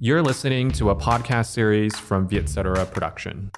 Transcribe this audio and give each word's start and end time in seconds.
You're 0.00 0.22
listening 0.22 0.70
to 0.72 0.90
a 0.90 0.94
podcast 0.94 1.46
series 1.46 1.98
from 1.98 2.28
Vietcetera 2.28 2.86
Production. 2.86 3.50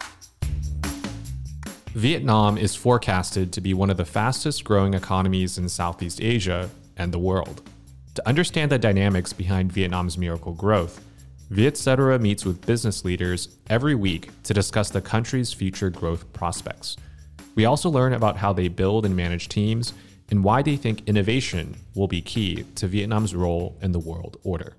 Vietnam 1.88 2.56
is 2.56 2.74
forecasted 2.74 3.52
to 3.52 3.60
be 3.60 3.74
one 3.74 3.90
of 3.90 3.98
the 3.98 4.06
fastest 4.06 4.64
growing 4.64 4.94
economies 4.94 5.58
in 5.58 5.68
Southeast 5.68 6.18
Asia 6.22 6.70
and 6.96 7.12
the 7.12 7.18
world. 7.18 7.68
To 8.14 8.26
understand 8.26 8.72
the 8.72 8.78
dynamics 8.78 9.34
behind 9.34 9.70
Vietnam's 9.70 10.16
miracle 10.16 10.54
growth, 10.54 11.04
Vietcetera 11.50 12.18
meets 12.18 12.46
with 12.46 12.64
business 12.64 13.04
leaders 13.04 13.58
every 13.68 13.94
week 13.94 14.30
to 14.44 14.54
discuss 14.54 14.88
the 14.88 15.02
country's 15.02 15.52
future 15.52 15.90
growth 15.90 16.32
prospects. 16.32 16.96
We 17.54 17.66
also 17.66 17.90
learn 17.90 18.14
about 18.14 18.38
how 18.38 18.54
they 18.54 18.68
build 18.68 19.04
and 19.04 19.14
manage 19.14 19.50
teams 19.50 19.92
and 20.30 20.42
why 20.42 20.62
they 20.62 20.76
think 20.76 21.06
innovation 21.06 21.76
will 21.94 22.08
be 22.08 22.22
key 22.22 22.64
to 22.76 22.86
Vietnam's 22.86 23.34
role 23.34 23.76
in 23.82 23.92
the 23.92 23.98
world 23.98 24.38
order. 24.42 24.74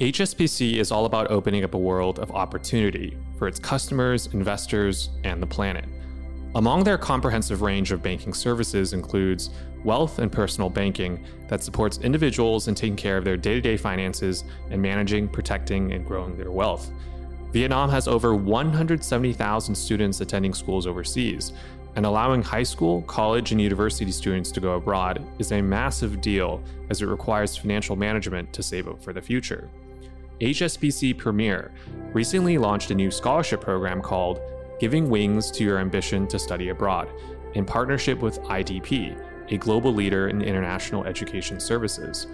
HSBC 0.00 0.74
is 0.74 0.92
all 0.92 1.06
about 1.06 1.30
opening 1.30 1.64
up 1.64 1.72
a 1.72 1.78
world 1.78 2.18
of 2.18 2.30
opportunity 2.32 3.16
for 3.38 3.48
its 3.48 3.58
customers, 3.58 4.26
investors, 4.34 5.08
and 5.24 5.42
the 5.42 5.46
planet. 5.46 5.86
Among 6.54 6.84
their 6.84 6.98
comprehensive 6.98 7.62
range 7.62 7.92
of 7.92 8.02
banking 8.02 8.34
services 8.34 8.92
includes 8.92 9.48
wealth 9.84 10.18
and 10.18 10.30
personal 10.30 10.68
banking 10.68 11.24
that 11.48 11.62
supports 11.62 11.96
individuals 11.96 12.68
in 12.68 12.74
taking 12.74 12.94
care 12.94 13.16
of 13.16 13.24
their 13.24 13.38
day 13.38 13.54
to 13.54 13.60
day 13.62 13.78
finances 13.78 14.44
and 14.68 14.82
managing, 14.82 15.28
protecting, 15.28 15.92
and 15.92 16.04
growing 16.04 16.36
their 16.36 16.50
wealth. 16.50 16.90
Vietnam 17.52 17.88
has 17.88 18.06
over 18.06 18.34
170,000 18.34 19.74
students 19.74 20.20
attending 20.20 20.52
schools 20.52 20.86
overseas, 20.86 21.54
and 21.94 22.04
allowing 22.04 22.42
high 22.42 22.62
school, 22.62 23.00
college, 23.02 23.52
and 23.52 23.62
university 23.62 24.12
students 24.12 24.50
to 24.52 24.60
go 24.60 24.72
abroad 24.72 25.26
is 25.38 25.52
a 25.52 25.62
massive 25.62 26.20
deal 26.20 26.62
as 26.90 27.00
it 27.00 27.06
requires 27.06 27.56
financial 27.56 27.96
management 27.96 28.52
to 28.52 28.62
save 28.62 28.88
up 28.88 29.02
for 29.02 29.14
the 29.14 29.22
future. 29.22 29.70
HSBC 30.40 31.16
Premier 31.16 31.72
recently 32.12 32.58
launched 32.58 32.90
a 32.90 32.94
new 32.94 33.10
scholarship 33.10 33.62
program 33.62 34.02
called 34.02 34.40
Giving 34.78 35.08
Wings 35.08 35.50
to 35.52 35.64
Your 35.64 35.78
Ambition 35.78 36.26
to 36.28 36.38
Study 36.38 36.68
Abroad 36.68 37.08
in 37.54 37.64
partnership 37.64 38.20
with 38.20 38.38
IDP, 38.42 39.18
a 39.50 39.56
global 39.56 39.94
leader 39.94 40.28
in 40.28 40.42
international 40.42 41.04
education 41.04 41.58
services. 41.58 42.26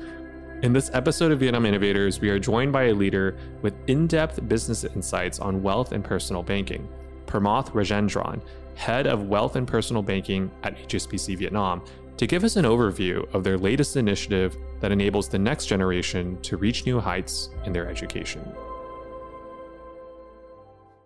In 0.63 0.73
this 0.73 0.91
episode 0.95 1.31
of 1.31 1.39
Vietnam 1.39 1.65
Innovators, 1.65 2.21
we 2.21 2.29
are 2.29 2.41
joined 2.41 2.73
by 2.73 2.85
a 2.85 2.95
leader 2.95 3.37
with 3.63 3.75
in 3.87 4.09
depth 4.09 4.49
business 4.49 4.83
insights 4.83 5.39
on 5.39 5.63
wealth 5.63 5.93
and 5.93 6.03
personal 6.03 6.43
banking, 6.43 6.89
Pramath 7.27 7.71
Rajendran, 7.71 8.43
head 8.75 9.07
of 9.07 9.29
wealth 9.29 9.55
and 9.55 9.67
personal 9.67 10.03
banking 10.03 10.51
at 10.65 10.77
HSBC 10.89 11.39
Vietnam, 11.39 11.85
to 12.23 12.27
give 12.29 12.45
us 12.45 12.55
an 12.55 12.65
overview 12.65 13.29
of 13.35 13.43
their 13.43 13.59
latest 13.59 13.97
initiative 13.97 14.57
that 14.79 14.93
enables 14.93 15.29
the 15.29 15.39
next 15.41 15.67
generation 15.67 16.41
to 16.41 16.57
reach 16.57 16.87
new 16.87 17.01
heights 17.01 17.51
in 17.65 17.73
their 17.73 17.89
education. 17.91 18.41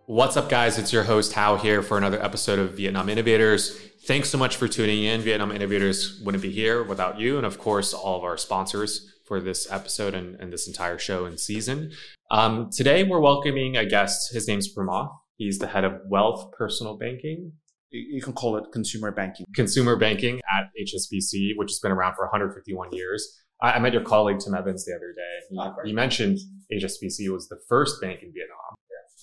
What's 0.05 0.37
up, 0.37 0.51
guys? 0.51 0.77
It's 0.77 0.93
your 0.93 1.05
host, 1.05 1.33
Hao, 1.33 1.57
here 1.57 1.83
for 1.83 1.97
another 1.97 2.23
episode 2.23 2.59
of 2.59 2.75
Vietnam 2.75 3.09
Innovators. 3.09 3.81
Thanks 4.05 4.29
so 4.29 4.37
much 4.37 4.57
for 4.57 4.69
tuning 4.69 5.05
in. 5.05 5.23
Vietnam 5.23 5.53
Innovators 5.53 6.21
wouldn't 6.23 6.43
be 6.43 6.53
here 6.53 6.83
without 6.83 7.19
you, 7.19 7.39
and 7.39 7.47
of 7.47 7.59
course, 7.59 7.95
all 7.95 8.19
of 8.19 8.23
our 8.23 8.37
sponsors 8.37 9.11
for 9.27 9.41
this 9.41 9.67
episode 9.73 10.13
and, 10.13 10.39
and 10.39 10.53
this 10.53 10.69
entire 10.69 10.99
show 10.99 11.25
and 11.25 11.41
season. 11.41 11.93
Um, 12.31 12.69
today, 12.71 13.05
we're 13.05 13.21
welcoming 13.21 13.75
a 13.75 13.87
guest. 13.87 14.35
His 14.35 14.47
name's 14.47 14.69
Pramath. 14.71 15.17
He's 15.39 15.61
the 15.61 15.69
head 15.69 15.85
of 15.85 15.95
Wealth 16.11 16.53
Personal 16.53 16.99
Banking 16.99 17.53
you 17.91 18.23
can 18.23 18.33
call 18.33 18.57
it 18.57 18.65
consumer 18.73 19.13
banking. 19.13 19.47
Consumer 19.55 19.97
banking 19.97 20.41
at 20.53 20.71
HSBC, 20.81 21.57
which 21.57 21.71
has 21.71 21.79
been 21.79 21.93
around 21.93 22.15
for 22.15 22.25
151 22.25 22.93
years. 22.93 23.43
I, 23.63 23.79
met 23.79 23.93
your 23.95 24.03
colleague 24.03 24.39
Tim 24.39 24.55
Evans 24.55 24.85
the 24.85 24.93
other 24.93 25.15
day. 25.17 25.47
You, 25.51 25.61
oh, 25.63 25.75
you 25.85 25.95
mentioned 25.95 26.39
HSBC 26.73 27.33
was 27.33 27.49
the 27.49 27.59
first 27.69 28.01
bank 28.03 28.23
in 28.23 28.33
Vietnam. 28.33 28.77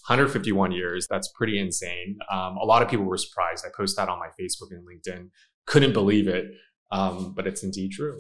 151 0.08 0.74
years. 0.74 1.08
That's 1.10 1.30
pretty 1.30 1.60
insane. 1.60 2.18
Um, 2.30 2.58
a 2.58 2.66
lot 2.66 2.82
of 2.82 2.90
people 2.90 3.06
were 3.06 3.18
surprised. 3.18 3.66
I 3.66 3.70
posted 3.76 4.00
that 4.00 4.10
on 4.10 4.20
my 4.20 4.28
Facebook 4.40 4.72
and 4.72 4.86
LinkedIn. 4.86 5.30
Couldn't 5.66 5.94
believe 5.94 6.28
it, 6.28 6.46
um, 6.92 7.34
but 7.34 7.48
it's 7.48 7.64
indeed 7.64 7.92
true. 7.92 8.20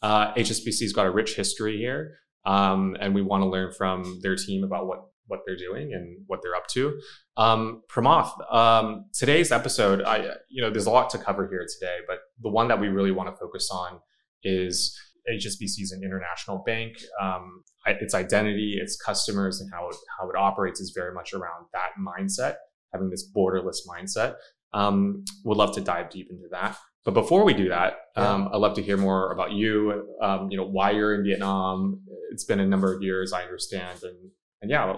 Uh, 0.00 0.32
HSBC's 0.34 0.94
got 0.94 1.06
a 1.06 1.10
rich 1.10 1.34
history 1.34 1.76
here, 1.76 2.18
um, 2.46 2.96
and 2.98 3.14
we 3.14 3.20
want 3.20 3.42
to 3.42 3.46
learn 3.46 3.74
from 3.76 4.20
their 4.22 4.36
team 4.36 4.64
about 4.64 4.86
what 4.86 5.02
what 5.28 5.40
they're 5.46 5.56
doing 5.56 5.92
and 5.94 6.18
what 6.26 6.40
they're 6.42 6.56
up 6.56 6.66
to. 6.68 7.00
Um, 7.36 7.82
Pramath, 7.90 8.32
um, 8.52 9.04
today's 9.12 9.52
episode, 9.52 10.02
I 10.02 10.34
you 10.48 10.60
know, 10.60 10.70
there's 10.70 10.86
a 10.86 10.90
lot 10.90 11.10
to 11.10 11.18
cover 11.18 11.48
here 11.48 11.66
today, 11.78 11.98
but 12.06 12.18
the 12.42 12.50
one 12.50 12.68
that 12.68 12.80
we 12.80 12.88
really 12.88 13.12
want 13.12 13.28
to 13.28 13.36
focus 13.36 13.70
on 13.72 14.00
is 14.42 14.98
HSBC 15.30 15.80
is 15.82 15.92
an 15.92 16.02
international 16.02 16.62
bank. 16.66 16.96
Um, 17.20 17.62
its 17.86 18.14
identity, 18.14 18.78
its 18.80 18.96
customers, 18.96 19.60
and 19.60 19.70
how 19.72 19.88
it, 19.88 19.96
how 20.18 20.28
it 20.28 20.36
operates 20.36 20.80
is 20.80 20.92
very 20.94 21.14
much 21.14 21.32
around 21.32 21.66
that 21.72 21.90
mindset, 21.98 22.56
having 22.92 23.10
this 23.10 23.30
borderless 23.34 23.78
mindset. 23.88 24.34
Um, 24.74 25.24
would 25.44 25.56
love 25.56 25.74
to 25.76 25.80
dive 25.80 26.10
deep 26.10 26.28
into 26.30 26.48
that. 26.50 26.76
But 27.04 27.14
before 27.14 27.44
we 27.44 27.54
do 27.54 27.70
that, 27.70 27.94
yeah. 28.16 28.28
um, 28.28 28.50
I'd 28.52 28.58
love 28.58 28.74
to 28.74 28.82
hear 28.82 28.98
more 28.98 29.32
about 29.32 29.52
you. 29.52 30.06
Um, 30.20 30.50
you 30.50 30.58
know, 30.58 30.66
why 30.66 30.90
you're 30.90 31.14
in 31.14 31.24
Vietnam. 31.24 32.02
It's 32.30 32.44
been 32.44 32.60
a 32.60 32.66
number 32.66 32.94
of 32.94 33.02
years, 33.02 33.32
I 33.32 33.44
understand, 33.44 34.02
and 34.02 34.30
and 34.60 34.70
yeah, 34.70 34.96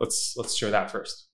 let's 0.00 0.34
let's 0.36 0.54
share 0.54 0.70
that 0.70 0.90
first. 0.90 1.28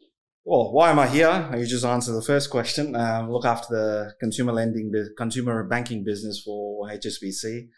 Well, 0.44 0.72
why 0.72 0.91
am 0.91 0.99
I 0.99 1.06
here? 1.06 1.50
You 1.56 1.66
just 1.66 1.84
answer 1.84 2.12
the 2.12 2.22
first 2.22 2.49
question. 2.49 2.97
Um, 2.97 3.31
look 3.31 3.44
after 3.44 3.66
the 3.71 4.15
consumer 4.19 4.53
lending, 4.53 4.91
consumer 5.19 5.62
banking 5.65 6.05
business 6.05 6.43
for 6.43 6.88
HSBC. 6.88 7.69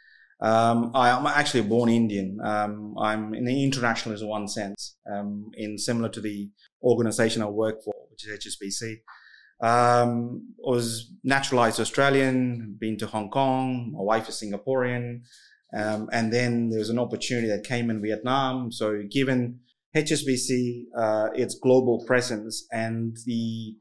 Um, 0.41 0.93
I, 0.95 1.11
am 1.11 1.27
actually 1.27 1.63
born 1.63 1.91
Indian. 1.91 2.39
Um, 2.43 2.95
I'm 2.99 3.35
in 3.35 3.45
the 3.45 3.65
international 3.65 4.19
in 4.19 4.27
one 4.27 4.49
sense, 4.49 4.97
um, 5.13 5.51
in 5.55 5.77
similar 5.79 6.09
to 6.11 6.21
the 6.21 6.49
organization 6.83 7.43
I 7.43 7.47
work 7.47 7.83
for, 7.83 7.93
which 8.11 8.27
is 8.27 8.39
HSBC. 8.39 9.01
Um, 9.63 10.55
was 10.59 11.13
naturalized 11.25 11.81
Australian, 11.81 12.77
been 12.81 12.97
to 12.99 13.07
Hong 13.07 13.31
Kong. 13.31 13.93
My 13.93 14.03
wife 14.03 14.29
is 14.29 14.41
Singaporean. 14.41 15.23
Um, 15.77 16.09
and 16.13 16.33
then 16.33 16.71
there 16.71 16.79
was 16.79 16.91
an 16.91 16.99
opportunity 16.99 17.49
that 17.49 17.65
came 17.65 17.91
in 17.91 18.01
Vietnam. 18.01 18.73
So 18.73 19.03
given 19.11 19.61
HSBC, 19.95 20.85
uh, 20.97 21.29
its 21.35 21.57
global 21.57 22.05
presence 22.07 22.67
and 22.71 23.17
the 23.27 23.75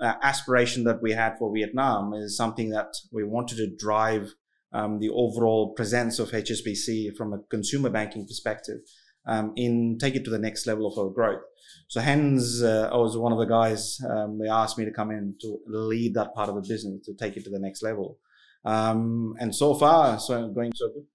uh, 0.00 0.14
aspiration 0.22 0.84
that 0.84 1.00
we 1.00 1.12
had 1.12 1.38
for 1.38 1.52
Vietnam 1.54 2.12
is 2.14 2.36
something 2.36 2.70
that 2.70 2.92
we 3.12 3.22
wanted 3.22 3.56
to 3.56 3.76
drive 3.76 4.34
um, 4.72 4.98
the 4.98 5.10
overall 5.10 5.72
presence 5.74 6.18
of 6.18 6.30
HSBC 6.30 7.16
from 7.16 7.32
a 7.32 7.38
consumer 7.50 7.90
banking 7.90 8.26
perspective 8.26 8.78
um, 9.26 9.52
in 9.54 9.98
take 10.00 10.16
it 10.16 10.24
to 10.24 10.30
the 10.30 10.38
next 10.38 10.66
level 10.66 10.86
of 10.86 10.98
our 10.98 11.10
growth. 11.10 11.42
So 11.88 12.00
hence, 12.00 12.62
uh, 12.62 12.90
I 12.92 12.96
was 12.96 13.16
one 13.16 13.32
of 13.32 13.38
the 13.38 13.44
guys, 13.44 13.98
um, 14.10 14.38
they 14.38 14.48
asked 14.48 14.78
me 14.78 14.84
to 14.84 14.90
come 14.90 15.10
in 15.10 15.36
to 15.42 15.58
lead 15.66 16.14
that 16.14 16.34
part 16.34 16.48
of 16.48 16.56
the 16.56 16.62
business 16.62 17.04
to 17.06 17.14
take 17.14 17.36
it 17.36 17.44
to 17.44 17.50
the 17.50 17.60
next 17.60 17.82
level. 17.82 18.18
Um, 18.64 19.34
and 19.38 19.54
so 19.54 19.74
far, 19.74 20.18
so 20.18 20.48
going 20.48 20.72
so 20.74 20.88
good. 20.88 21.06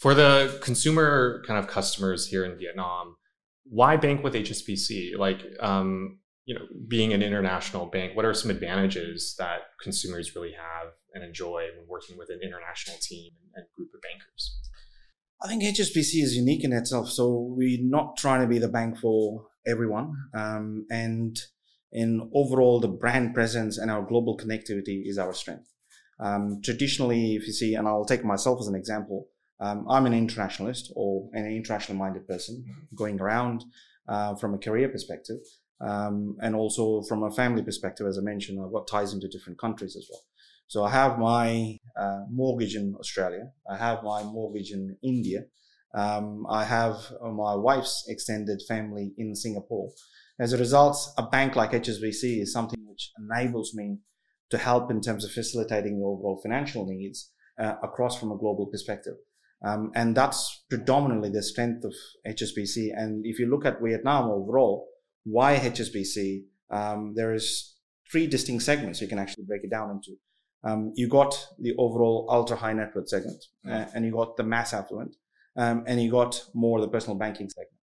For 0.00 0.14
the 0.14 0.58
consumer 0.62 1.42
kind 1.46 1.58
of 1.58 1.68
customers 1.68 2.26
here 2.26 2.44
in 2.44 2.58
Vietnam, 2.58 3.16
why 3.64 3.96
bank 3.96 4.22
with 4.22 4.34
HSBC? 4.34 5.16
Like, 5.16 5.40
um, 5.60 6.18
you 6.44 6.54
know, 6.54 6.62
being 6.88 7.12
an 7.12 7.22
international 7.22 7.86
bank, 7.86 8.16
what 8.16 8.24
are 8.24 8.34
some 8.34 8.50
advantages 8.50 9.34
that 9.38 9.60
consumers 9.80 10.34
really 10.34 10.52
have 10.52 10.92
and 11.14 11.22
enjoy 11.22 11.66
when 11.76 11.86
working 11.88 12.18
with 12.18 12.30
an 12.30 12.40
international 12.42 12.96
team 13.00 13.32
and 13.54 13.64
group 13.76 13.90
of 13.94 14.00
bankers? 14.02 14.58
I 15.42 15.48
think 15.48 15.62
HSBC 15.62 16.22
is 16.22 16.36
unique 16.36 16.64
in 16.64 16.72
itself. 16.72 17.10
So 17.10 17.54
we're 17.56 17.82
not 17.82 18.16
trying 18.16 18.42
to 18.42 18.46
be 18.46 18.58
the 18.58 18.68
bank 18.68 18.98
for 18.98 19.46
everyone. 19.66 20.14
Um, 20.34 20.86
and 20.90 21.38
in 21.92 22.30
overall, 22.34 22.80
the 22.80 22.88
brand 22.88 23.34
presence 23.34 23.76
and 23.78 23.90
our 23.90 24.02
global 24.02 24.36
connectivity 24.38 25.02
is 25.04 25.18
our 25.18 25.34
strength. 25.34 25.68
Um, 26.20 26.60
traditionally, 26.62 27.34
if 27.34 27.46
you 27.46 27.52
see, 27.52 27.74
and 27.74 27.88
I'll 27.88 28.04
take 28.04 28.24
myself 28.24 28.60
as 28.60 28.68
an 28.68 28.76
example, 28.76 29.28
um, 29.62 29.86
I'm 29.88 30.06
an 30.06 30.14
internationalist 30.14 30.92
or 30.96 31.28
an 31.34 31.46
international 31.46 31.96
minded 31.96 32.26
person 32.26 32.64
going 32.96 33.20
around 33.20 33.64
uh, 34.08 34.34
from 34.34 34.54
a 34.54 34.58
career 34.58 34.88
perspective 34.88 35.38
um, 35.80 36.36
and 36.40 36.56
also 36.56 37.02
from 37.02 37.22
a 37.22 37.30
family 37.30 37.62
perspective. 37.62 38.06
As 38.06 38.18
I 38.18 38.22
mentioned, 38.22 38.58
got 38.72 38.88
ties 38.88 39.12
into 39.12 39.28
different 39.28 39.60
countries 39.60 39.94
as 39.96 40.08
well. 40.10 40.20
So 40.66 40.82
I 40.82 40.90
have 40.90 41.18
my 41.18 41.78
uh, 41.96 42.24
mortgage 42.28 42.74
in 42.74 42.96
Australia. 42.98 43.52
I 43.70 43.76
have 43.76 44.02
my 44.02 44.24
mortgage 44.24 44.72
in 44.72 44.96
India. 45.02 45.42
Um, 45.94 46.44
I 46.50 46.64
have 46.64 46.96
my 47.20 47.54
wife's 47.54 48.04
extended 48.08 48.62
family 48.66 49.12
in 49.16 49.36
Singapore. 49.36 49.90
As 50.40 50.52
a 50.52 50.58
result, 50.58 50.96
a 51.18 51.22
bank 51.24 51.54
like 51.54 51.72
HSBC 51.72 52.40
is 52.40 52.52
something 52.52 52.80
which 52.88 53.10
enables 53.18 53.74
me 53.74 53.98
to 54.50 54.58
help 54.58 54.90
in 54.90 55.00
terms 55.00 55.24
of 55.24 55.30
facilitating 55.30 56.00
the 56.00 56.06
overall 56.06 56.40
financial 56.42 56.86
needs 56.86 57.30
uh, 57.60 57.74
across 57.82 58.18
from 58.18 58.32
a 58.32 58.38
global 58.38 58.66
perspective. 58.66 59.14
Um, 59.64 59.92
and 59.94 60.16
that's 60.16 60.64
predominantly 60.68 61.30
the 61.30 61.42
strength 61.42 61.84
of 61.84 61.94
HSBC. 62.26 62.88
And 62.96 63.24
if 63.24 63.38
you 63.38 63.48
look 63.48 63.64
at 63.64 63.80
Vietnam 63.80 64.30
overall, 64.30 64.88
why 65.24 65.56
HSBC? 65.56 66.44
Um, 66.70 67.12
there 67.14 67.32
is 67.32 67.76
three 68.10 68.26
distinct 68.26 68.64
segments 68.64 69.00
you 69.00 69.08
can 69.08 69.18
actually 69.18 69.44
break 69.44 69.62
it 69.62 69.70
down 69.70 69.90
into. 69.90 70.18
Um, 70.64 70.92
you 70.94 71.08
got 71.08 71.34
the 71.58 71.74
overall 71.78 72.26
ultra 72.30 72.56
high 72.56 72.72
net 72.72 72.94
worth 72.94 73.08
segment, 73.08 73.44
uh, 73.68 73.86
and 73.94 74.04
you 74.04 74.12
got 74.12 74.36
the 74.36 74.44
mass 74.44 74.72
affluent, 74.72 75.16
um, 75.56 75.84
and 75.86 76.00
you 76.00 76.10
got 76.10 76.44
more 76.54 76.80
the 76.80 76.88
personal 76.88 77.16
banking 77.16 77.48
segment. 77.48 77.78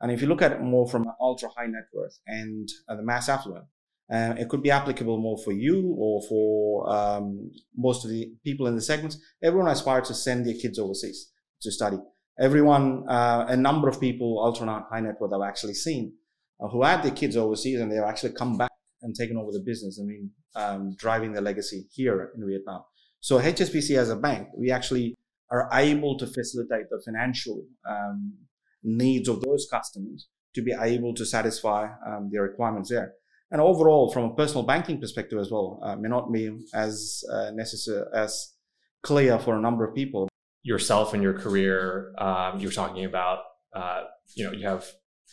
And 0.00 0.10
if 0.10 0.22
you 0.22 0.28
look 0.28 0.42
at 0.42 0.52
it 0.52 0.60
more 0.60 0.88
from 0.88 1.02
an 1.02 1.12
ultra 1.20 1.48
high 1.56 1.66
net 1.66 1.86
worth 1.92 2.18
and 2.26 2.68
uh, 2.88 2.96
the 2.96 3.02
mass 3.02 3.28
affluent, 3.28 3.66
uh, 4.12 4.34
it 4.38 4.48
could 4.48 4.62
be 4.62 4.70
applicable 4.70 5.18
more 5.18 5.38
for 5.38 5.52
you 5.52 5.94
or 5.96 6.20
for 6.28 6.90
um, 6.92 7.50
most 7.76 8.04
of 8.04 8.10
the 8.10 8.32
people 8.44 8.66
in 8.66 8.74
the 8.74 8.82
segments. 8.82 9.18
Everyone 9.42 9.68
aspires 9.70 10.08
to 10.08 10.14
send 10.14 10.46
their 10.46 10.54
kids 10.54 10.78
overseas 10.78 11.30
to 11.62 11.70
study. 11.70 11.98
Everyone, 12.38 13.04
uh, 13.08 13.46
a 13.48 13.56
number 13.56 13.88
of 13.88 14.00
people, 14.00 14.42
ultra 14.42 14.84
high 14.90 15.00
net 15.00 15.20
worth, 15.20 15.32
I've 15.32 15.48
actually 15.48 15.74
seen 15.74 16.14
uh, 16.60 16.68
who 16.68 16.82
had 16.82 17.02
their 17.02 17.12
kids 17.12 17.36
overseas 17.36 17.80
and 17.80 17.90
they've 17.92 18.00
actually 18.02 18.32
come 18.32 18.56
back 18.58 18.72
and 19.02 19.14
taken 19.14 19.36
over 19.36 19.52
the 19.52 19.62
business. 19.64 20.00
I 20.02 20.04
mean, 20.04 20.30
um, 20.56 20.96
driving 20.98 21.32
the 21.32 21.40
legacy 21.40 21.86
here 21.92 22.32
in 22.34 22.46
Vietnam. 22.46 22.82
So 23.20 23.38
HSBC 23.38 23.96
as 23.96 24.10
a 24.10 24.16
bank, 24.16 24.48
we 24.56 24.70
actually 24.70 25.14
are 25.50 25.68
able 25.72 26.18
to 26.18 26.26
facilitate 26.26 26.88
the 26.90 27.00
financial 27.04 27.64
um, 27.88 28.34
needs 28.82 29.28
of 29.28 29.40
those 29.42 29.66
customers 29.70 30.28
to 30.54 30.62
be 30.62 30.72
able 30.72 31.14
to 31.14 31.24
satisfy 31.24 31.88
um, 32.06 32.28
their 32.32 32.42
requirements 32.42 32.90
there. 32.90 33.12
And 33.50 33.60
overall, 33.60 34.12
from 34.12 34.24
a 34.24 34.34
personal 34.34 34.62
banking 34.62 35.00
perspective 35.00 35.38
as 35.38 35.50
well, 35.50 35.80
uh, 35.82 35.96
may 35.96 36.08
not 36.08 36.32
be 36.32 36.56
as 36.72 37.24
uh, 37.32 37.50
necessary 37.52 38.04
as 38.14 38.54
clear 39.02 39.38
for 39.38 39.56
a 39.56 39.60
number 39.60 39.84
of 39.84 39.94
people. 39.94 40.28
Yourself 40.62 41.14
and 41.14 41.22
your 41.22 41.34
career, 41.34 42.12
um, 42.18 42.60
you 42.60 42.68
were 42.68 42.72
talking 42.72 43.04
about, 43.04 43.40
uh, 43.74 44.02
you 44.36 44.44
know, 44.44 44.52
you 44.52 44.66
have 44.66 44.86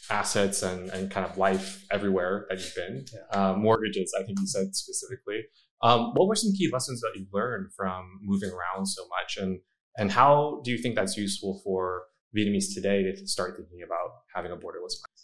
assets 0.09 0.63
and, 0.63 0.89
and 0.89 1.11
kind 1.11 1.25
of 1.25 1.37
life 1.37 1.85
everywhere 1.91 2.45
that 2.49 2.59
you've 2.59 2.75
been. 2.75 3.05
Yeah. 3.13 3.49
Uh, 3.49 3.53
mortgages, 3.55 4.13
I 4.17 4.23
think 4.23 4.39
you 4.39 4.47
said 4.47 4.75
specifically. 4.75 5.41
Um, 5.83 6.11
what 6.15 6.27
were 6.27 6.35
some 6.35 6.53
key 6.53 6.69
lessons 6.71 7.01
that 7.01 7.11
you've 7.15 7.33
learned 7.33 7.71
from 7.75 8.19
moving 8.21 8.49
around 8.49 8.87
so 8.87 9.03
much, 9.09 9.37
and 9.37 9.59
and 9.97 10.11
how 10.11 10.61
do 10.63 10.71
you 10.71 10.77
think 10.77 10.95
that's 10.95 11.17
useful 11.17 11.61
for 11.63 12.03
Vietnamese 12.35 12.73
today 12.73 13.03
to 13.03 13.27
start 13.27 13.57
thinking 13.57 13.81
about 13.85 14.09
having 14.33 14.51
a 14.51 14.55
borderless 14.55 14.95
mindset? 15.01 15.16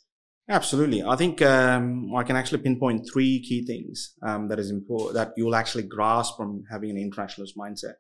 Absolutely, 0.50 1.02
I 1.04 1.16
think 1.16 1.42
um, 1.42 2.14
I 2.14 2.24
can 2.24 2.36
actually 2.36 2.62
pinpoint 2.64 3.08
three 3.12 3.42
key 3.42 3.66
things 3.66 4.16
um, 4.22 4.50
that 4.50 4.60
is 4.60 4.72
important 4.72 5.14
that 5.14 5.34
you'll 5.38 5.56
actually 5.56 5.84
grasp 5.84 6.36
from 6.36 6.66
having 6.70 6.90
an 6.90 6.98
internationalist 6.98 7.58
mindset. 7.58 7.94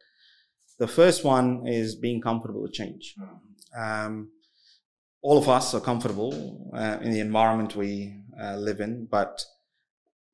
The 0.77 0.87
first 0.87 1.23
one 1.23 1.65
is 1.65 1.95
being 1.95 2.19
comfortable 2.19 2.61
with 2.61 2.73
change. 2.73 3.15
Um, 3.77 4.29
all 5.21 5.37
of 5.37 5.47
us 5.47 5.73
are 5.73 5.79
comfortable 5.79 6.69
uh, 6.75 6.97
in 7.01 7.11
the 7.11 7.21
environment 7.21 7.77
we 7.77 8.13
uh, 8.41 8.57
live 8.57 8.81
in, 8.81 9.07
but 9.09 9.41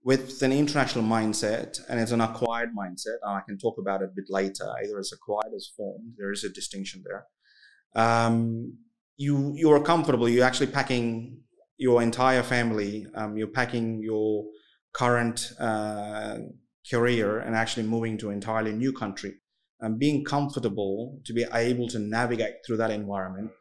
with 0.03 0.41
an 0.41 0.51
international 0.51 1.03
mindset 1.03 1.79
and 1.89 1.99
it's 1.99 2.11
an 2.11 2.21
acquired 2.21 2.71
mindset, 2.75 3.17
and 3.21 3.37
I 3.37 3.41
can 3.47 3.59
talk 3.59 3.77
about 3.77 4.01
it 4.01 4.05
a 4.05 4.15
bit 4.15 4.25
later, 4.29 4.65
either 4.83 4.97
as 4.97 5.11
acquired 5.13 5.53
as 5.55 5.69
formed, 5.77 6.13
there 6.17 6.31
is 6.31 6.43
a 6.43 6.49
distinction 6.49 7.03
there. 7.05 7.25
Um, 7.93 8.77
you 9.17 9.53
you 9.55 9.71
are 9.71 9.83
comfortable. 9.83 10.27
You're 10.27 10.45
actually 10.45 10.67
packing 10.67 11.41
your 11.79 12.03
entire 12.03 12.43
family. 12.43 13.07
Um, 13.15 13.35
you're 13.37 13.47
packing 13.47 14.03
your 14.03 14.45
current 14.93 15.51
uh, 15.59 16.37
career 16.89 17.39
and 17.39 17.55
actually 17.55 17.87
moving 17.87 18.17
to 18.19 18.29
an 18.29 18.35
entirely 18.35 18.73
new 18.73 18.93
country. 18.93 19.33
And 19.81 19.97
being 19.97 20.25
comfortable 20.25 21.19
to 21.25 21.33
be 21.33 21.45
able 21.53 21.87
to 21.87 21.99
navigate 21.99 22.55
through 22.65 22.77
that 22.77 22.91
environment 22.91 23.51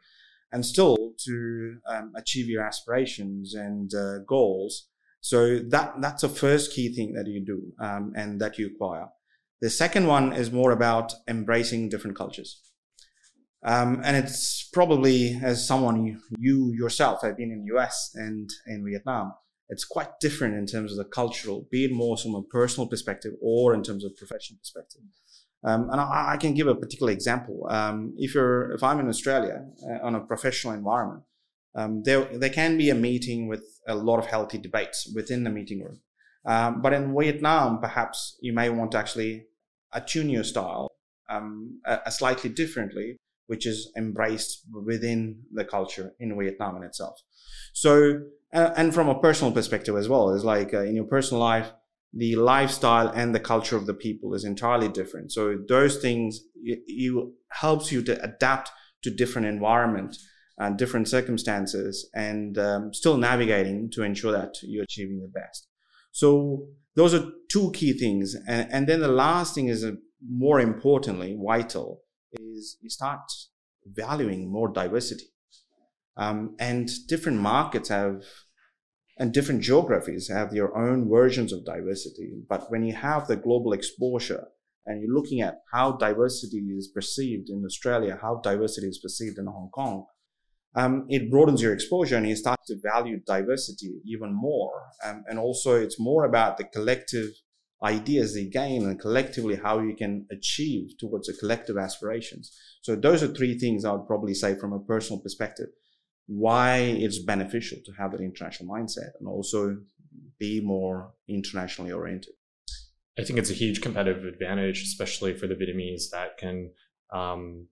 and 0.51 0.65
still 0.65 1.13
to 1.25 1.77
um, 1.87 2.11
achieve 2.15 2.47
your 2.47 2.61
aspirations 2.61 3.53
and 3.53 3.93
uh, 3.93 4.19
goals 4.27 4.89
so 5.21 5.59
that 5.59 5.95
that's 6.01 6.21
the 6.21 6.29
first 6.29 6.73
key 6.73 6.93
thing 6.93 7.13
that 7.13 7.27
you 7.27 7.43
do 7.45 7.73
um, 7.83 8.13
and 8.15 8.39
that 8.39 8.57
you 8.57 8.67
acquire. 8.67 9.07
The 9.61 9.69
second 9.69 10.07
one 10.07 10.31
is 10.31 10.51
more 10.51 10.71
about 10.71 11.13
embracing 11.27 11.89
different 11.89 12.17
cultures. 12.17 12.61
Um, 13.63 14.01
and 14.05 14.15
it's 14.15 14.69
probably 14.71 15.39
as 15.43 15.67
someone 15.67 16.05
you, 16.05 16.19
you, 16.37 16.73
yourself 16.73 17.21
have 17.23 17.37
been 17.37 17.51
in 17.51 17.65
the 17.65 17.75
US 17.75 18.11
and 18.15 18.49
in 18.67 18.85
Vietnam, 18.85 19.33
it's 19.67 19.83
quite 19.85 20.19
different 20.19 20.55
in 20.55 20.65
terms 20.65 20.91
of 20.91 20.97
the 20.97 21.05
cultural, 21.05 21.67
be 21.69 21.85
it 21.85 21.91
more 21.91 22.17
from 22.17 22.35
a 22.35 22.41
personal 22.41 22.87
perspective 22.87 23.33
or 23.41 23.73
in 23.73 23.83
terms 23.83 24.03
of 24.03 24.15
professional 24.17 24.57
perspective. 24.59 25.01
Um, 25.63 25.89
and 25.91 25.99
I, 25.99 26.33
I, 26.33 26.37
can 26.37 26.53
give 26.53 26.67
a 26.67 26.75
particular 26.75 27.11
example. 27.11 27.67
Um, 27.69 28.13
if 28.17 28.33
you're, 28.33 28.71
if 28.71 28.81
I'm 28.81 28.99
in 29.01 29.09
Australia 29.09 29.65
uh, 29.83 30.05
on 30.05 30.15
a 30.15 30.21
professional 30.21 30.73
environment, 30.73 31.23
um, 31.75 32.01
there, 32.03 32.23
there 32.37 32.49
can 32.49 32.77
be 32.77 32.89
a 32.89 32.95
meeting 32.95 33.47
with 33.49 33.63
a 33.85 33.93
lot 33.93 34.19
of 34.19 34.27
healthy 34.27 34.57
debates 34.57 35.11
within 35.13 35.43
the 35.43 35.49
meeting 35.49 35.83
room. 35.83 35.99
Um, 36.45 36.81
but 36.81 36.93
in 36.93 37.13
Vietnam, 37.13 37.81
perhaps 37.81 38.37
you 38.41 38.53
may 38.53 38.69
want 38.69 38.91
to 38.93 38.97
actually 38.97 39.47
attune 39.91 40.29
your 40.29 40.45
style 40.45 40.89
um, 41.29 41.81
a, 41.85 41.99
a 42.05 42.11
slightly 42.11 42.49
differently, 42.49 43.17
which 43.49 43.65
is 43.65 43.91
embraced 43.97 44.63
within 44.71 45.41
the 45.51 45.65
culture 45.65 46.13
in 46.19 46.37
Vietnam 46.39 46.77
in 46.77 46.83
itself. 46.83 47.19
So, 47.73 48.21
uh, 48.53 48.71
and 48.77 48.93
from 48.93 49.09
a 49.09 49.19
personal 49.19 49.51
perspective 49.51 49.95
as 49.97 50.07
well, 50.07 50.29
is 50.35 50.45
like 50.45 50.71
uh, 50.71 50.81
in 50.81 50.95
your 50.95 51.05
personal 51.05 51.41
life, 51.41 51.71
the 52.13 52.35
lifestyle 52.35 53.07
and 53.07 53.33
the 53.33 53.39
culture 53.39 53.75
of 53.75 53.87
the 53.87 53.95
people 53.95 54.35
is 54.35 54.43
entirely 54.43 54.87
different. 54.87 55.31
So 55.31 55.57
those 55.67 55.97
things 55.97 56.41
you, 56.61 57.33
helps 57.49 57.91
you 57.91 58.03
to 58.03 58.23
adapt 58.23 58.69
to 59.01 59.09
different 59.09 59.47
environment 59.47 60.15
and 60.59 60.77
different 60.77 61.07
circumstances 61.07 62.07
and 62.13 62.55
um, 62.59 62.93
still 62.93 63.17
navigating 63.17 63.89
to 63.91 64.03
ensure 64.03 64.31
that 64.31 64.53
you're 64.61 64.83
achieving 64.83 65.21
the 65.21 65.39
best. 65.39 65.65
So 66.11 66.67
those 66.95 67.15
are 67.15 67.31
two 67.51 67.71
key 67.71 67.93
things. 67.93 68.35
And, 68.47 68.71
and 68.71 68.87
then 68.87 68.99
the 68.99 69.07
last 69.07 69.55
thing 69.55 69.69
is 69.69 69.83
uh, 69.83 69.93
more 70.21 70.59
importantly, 70.59 71.35
vital 71.43 72.03
is 72.33 72.77
you 72.81 72.89
start 72.89 73.21
valuing 73.85 74.51
more 74.51 74.71
diversity. 74.71 75.25
Um, 76.17 76.55
and 76.59 76.89
different 77.07 77.39
markets 77.39 77.89
have, 77.89 78.23
and 79.17 79.33
different 79.33 79.61
geographies 79.61 80.29
have 80.29 80.51
their 80.51 80.75
own 80.75 81.09
versions 81.09 81.53
of 81.53 81.65
diversity. 81.65 82.33
But 82.47 82.69
when 82.69 82.83
you 82.83 82.93
have 82.93 83.27
the 83.27 83.37
global 83.37 83.73
exposure 83.73 84.47
and 84.85 85.01
you're 85.01 85.13
looking 85.13 85.41
at 85.41 85.59
how 85.71 85.93
diversity 85.93 86.57
is 86.57 86.89
perceived 86.93 87.49
in 87.49 87.63
Australia, 87.65 88.19
how 88.21 88.41
diversity 88.43 88.87
is 88.87 88.99
perceived 88.99 89.37
in 89.37 89.45
Hong 89.45 89.69
Kong, 89.73 90.05
um, 90.75 91.05
it 91.09 91.31
broadens 91.31 91.61
your 91.61 91.73
exposure 91.73 92.15
and 92.15 92.27
you 92.27 92.35
start 92.35 92.59
to 92.67 92.75
value 92.83 93.19
diversity 93.25 94.01
even 94.05 94.33
more. 94.33 94.89
Um, 95.03 95.23
and 95.27 95.39
also, 95.39 95.75
it's 95.75 95.99
more 95.99 96.25
about 96.25 96.57
the 96.57 96.63
collective 96.65 97.29
ideas 97.83 98.33
they 98.33 98.45
gain 98.45 98.83
and 98.83 98.99
collectively 98.99 99.55
how 99.55 99.79
you 99.79 99.95
can 99.95 100.25
achieve 100.31 100.97
towards 100.99 101.27
the 101.27 101.33
collective 101.39 101.77
aspirations. 101.77 102.55
So, 102.81 102.95
those 102.95 103.23
are 103.23 103.27
three 103.27 103.57
things 103.57 103.85
I 103.85 103.91
would 103.91 104.07
probably 104.07 104.33
say 104.33 104.55
from 104.55 104.73
a 104.73 104.79
personal 104.79 105.21
perspective 105.21 105.69
why 106.27 106.77
it's 106.77 107.17
beneficial 107.17 107.79
to 107.83 107.91
have 107.93 108.13
an 108.13 108.23
international 108.23 108.71
mindset 108.71 109.09
and 109.19 109.27
also 109.27 109.75
be 110.39 110.61
more 110.61 111.11
internationally 111.27 111.91
oriented. 111.91 112.33
I 113.17 113.23
think 113.23 113.39
it's 113.39 113.49
a 113.49 113.55
huge 113.55 113.81
competitive 113.81 114.25
advantage, 114.25 114.83
especially 114.83 115.35
for 115.35 115.47
the 115.47 115.55
Vietnamese 115.55 116.11
that 116.11 116.37
can 116.37 116.71
um, 117.11 117.67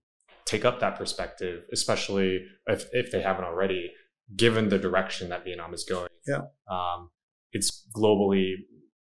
take 0.45 0.65
up 0.65 0.79
that 0.79 0.97
perspective, 0.97 1.63
especially 1.71 2.45
if, 2.65 2.87
if 2.93 3.11
they 3.11 3.21
haven't 3.21 3.45
already, 3.45 3.91
given 4.35 4.69
the 4.69 4.79
direction 4.79 5.29
that 5.29 5.45
Vietnam 5.45 5.73
is 5.75 5.85
going. 5.87 6.09
Yeah. 6.27 6.41
Um, 6.69 7.11
it's 7.51 7.87
globally 7.95 8.55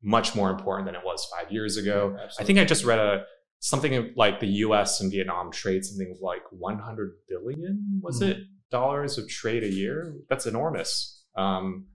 much 0.04 0.36
more 0.36 0.50
important 0.50 0.86
than 0.86 0.96
it 0.96 1.02
was 1.04 1.26
five 1.36 1.52
years 1.52 1.78
ago. 1.78 2.16
Yeah, 2.18 2.28
I 2.40 2.44
think 2.44 2.60
I 2.60 2.66
just 2.66 2.84
read 2.84 3.00
a 3.00 3.24
something 3.60 4.14
like 4.18 4.40
the 4.40 4.48
U.S. 4.48 5.00
and 5.00 5.12
Vietnam 5.12 5.50
trade 5.52 5.86
something 5.86 6.18
like 6.22 6.42
100 6.52 7.12
billion 7.30 8.02
was 8.04 8.22
mm. 8.22 8.30
it 8.30 8.38
dollars 8.70 9.18
of 9.18 9.30
trade 9.30 9.64
a 9.64 9.72
year? 9.72 10.16
That's 10.30 10.46
enormous. 10.46 11.24
Um, 11.38 11.86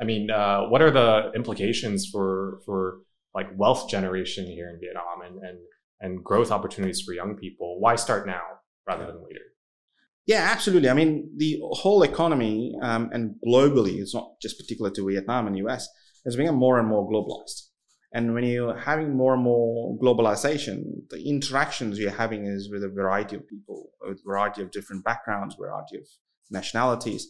I 0.00 0.04
mean, 0.04 0.30
uh, 0.30 0.62
what 0.68 0.82
are 0.82 0.90
the 0.90 1.30
implications 1.34 2.08
for 2.10 2.60
for 2.66 2.98
like 3.34 3.46
wealth 3.56 3.88
generation 3.88 4.46
here 4.46 4.68
in 4.68 4.80
Vietnam 4.80 5.22
and 5.24 5.38
and 5.44 5.58
and 6.00 6.24
growth 6.24 6.50
opportunities 6.50 7.00
for 7.00 7.12
young 7.12 7.36
people? 7.36 7.80
Why 7.80 7.94
start 7.96 8.26
now? 8.26 8.42
rather 8.86 9.06
than 9.06 9.16
later. 9.16 9.40
Yeah, 10.26 10.48
absolutely. 10.50 10.88
I 10.88 10.94
mean, 10.94 11.30
the 11.36 11.58
whole 11.62 12.02
economy 12.02 12.74
um, 12.82 13.10
and 13.12 13.34
globally, 13.46 14.00
it's 14.00 14.14
not 14.14 14.40
just 14.40 14.58
particular 14.58 14.90
to 14.90 15.06
Vietnam 15.06 15.46
and 15.46 15.56
US, 15.58 15.88
is 16.24 16.36
becoming 16.36 16.58
more 16.58 16.78
and 16.78 16.88
more 16.88 17.08
globalized. 17.08 17.68
And 18.12 18.32
when 18.32 18.44
you're 18.44 18.78
having 18.78 19.16
more 19.16 19.34
and 19.34 19.42
more 19.42 19.98
globalization, 19.98 21.08
the 21.10 21.28
interactions 21.28 21.98
you're 21.98 22.12
having 22.12 22.46
is 22.46 22.70
with 22.70 22.84
a 22.84 22.88
variety 22.88 23.34
of 23.36 23.48
people, 23.48 23.90
with 24.00 24.18
a 24.18 24.28
variety 24.28 24.62
of 24.62 24.70
different 24.70 25.04
backgrounds, 25.04 25.56
variety 25.56 25.96
of 25.96 26.06
nationalities. 26.48 27.26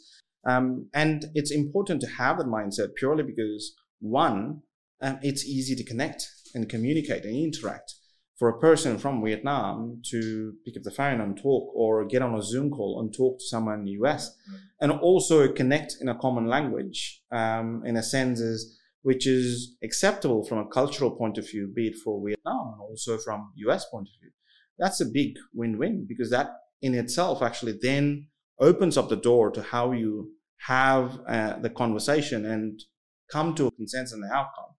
Um, 0.46 0.90
and 0.92 1.24
it's 1.34 1.50
important 1.50 2.02
to 2.02 2.06
have 2.06 2.36
that 2.36 2.46
mindset 2.46 2.94
purely 2.96 3.22
because 3.22 3.74
one, 4.00 4.60
um, 5.00 5.18
it's 5.22 5.46
easy 5.46 5.74
to 5.74 5.84
connect 5.84 6.28
and 6.54 6.68
communicate 6.68 7.24
and 7.24 7.34
interact 7.34 7.94
for 8.38 8.48
a 8.48 8.58
person 8.58 8.98
from 8.98 9.24
Vietnam 9.24 10.02
to 10.10 10.54
pick 10.64 10.76
up 10.76 10.82
the 10.82 10.90
phone 10.90 11.20
and 11.20 11.36
talk 11.36 11.70
or 11.74 12.04
get 12.04 12.20
on 12.20 12.34
a 12.34 12.42
Zoom 12.42 12.70
call 12.70 13.00
and 13.00 13.14
talk 13.14 13.38
to 13.38 13.44
someone 13.44 13.80
in 13.80 13.84
the 13.84 13.92
US 14.02 14.30
mm-hmm. 14.30 14.56
and 14.80 14.92
also 14.92 15.50
connect 15.52 15.96
in 16.00 16.08
a 16.08 16.18
common 16.18 16.46
language 16.46 17.22
um, 17.30 17.82
in 17.86 17.96
a 17.96 18.02
sense 18.02 18.40
is, 18.40 18.78
which 19.04 19.26
is 19.26 19.76
acceptable 19.84 20.42
from 20.46 20.58
a 20.58 20.66
cultural 20.66 21.10
point 21.10 21.36
of 21.36 21.46
view, 21.46 21.70
be 21.76 21.88
it 21.88 21.96
for 22.02 22.22
Vietnam 22.26 22.72
and 22.72 22.80
also 22.80 23.18
from 23.18 23.52
US 23.56 23.84
point 23.90 24.08
of 24.08 24.18
view. 24.18 24.30
That's 24.78 25.02
a 25.02 25.04
big 25.04 25.34
win-win 25.52 26.06
because 26.08 26.30
that 26.30 26.48
in 26.80 26.94
itself 26.94 27.42
actually 27.42 27.78
then 27.82 28.28
opens 28.58 28.96
up 28.96 29.10
the 29.10 29.24
door 29.30 29.50
to 29.50 29.62
how 29.62 29.92
you 29.92 30.30
have 30.56 31.20
uh, 31.28 31.58
the 31.58 31.68
conversation 31.68 32.46
and 32.46 32.80
come 33.30 33.54
to 33.56 33.66
a 33.66 33.70
consensus 33.72 34.14
on 34.14 34.22
the 34.22 34.34
outcome. 34.34 34.72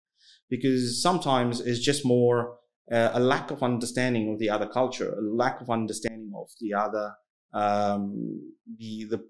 Because 0.49 1.03
sometimes 1.03 1.61
it's 1.61 1.79
just 1.79 2.03
more 2.03 2.57
uh, 2.91 3.11
a 3.13 3.19
lack 3.19 3.51
of 3.51 3.61
understanding 3.61 4.33
of 4.33 4.39
the 4.39 4.49
other 4.49 4.67
culture, 4.67 5.13
a 5.13 5.21
lack 5.21 5.61
of 5.61 5.69
understanding 5.69 6.31
of 6.35 6.49
the 6.59 6.73
other, 6.73 7.13
um, 7.53 8.41
the, 8.79 9.05
the, 9.05 9.23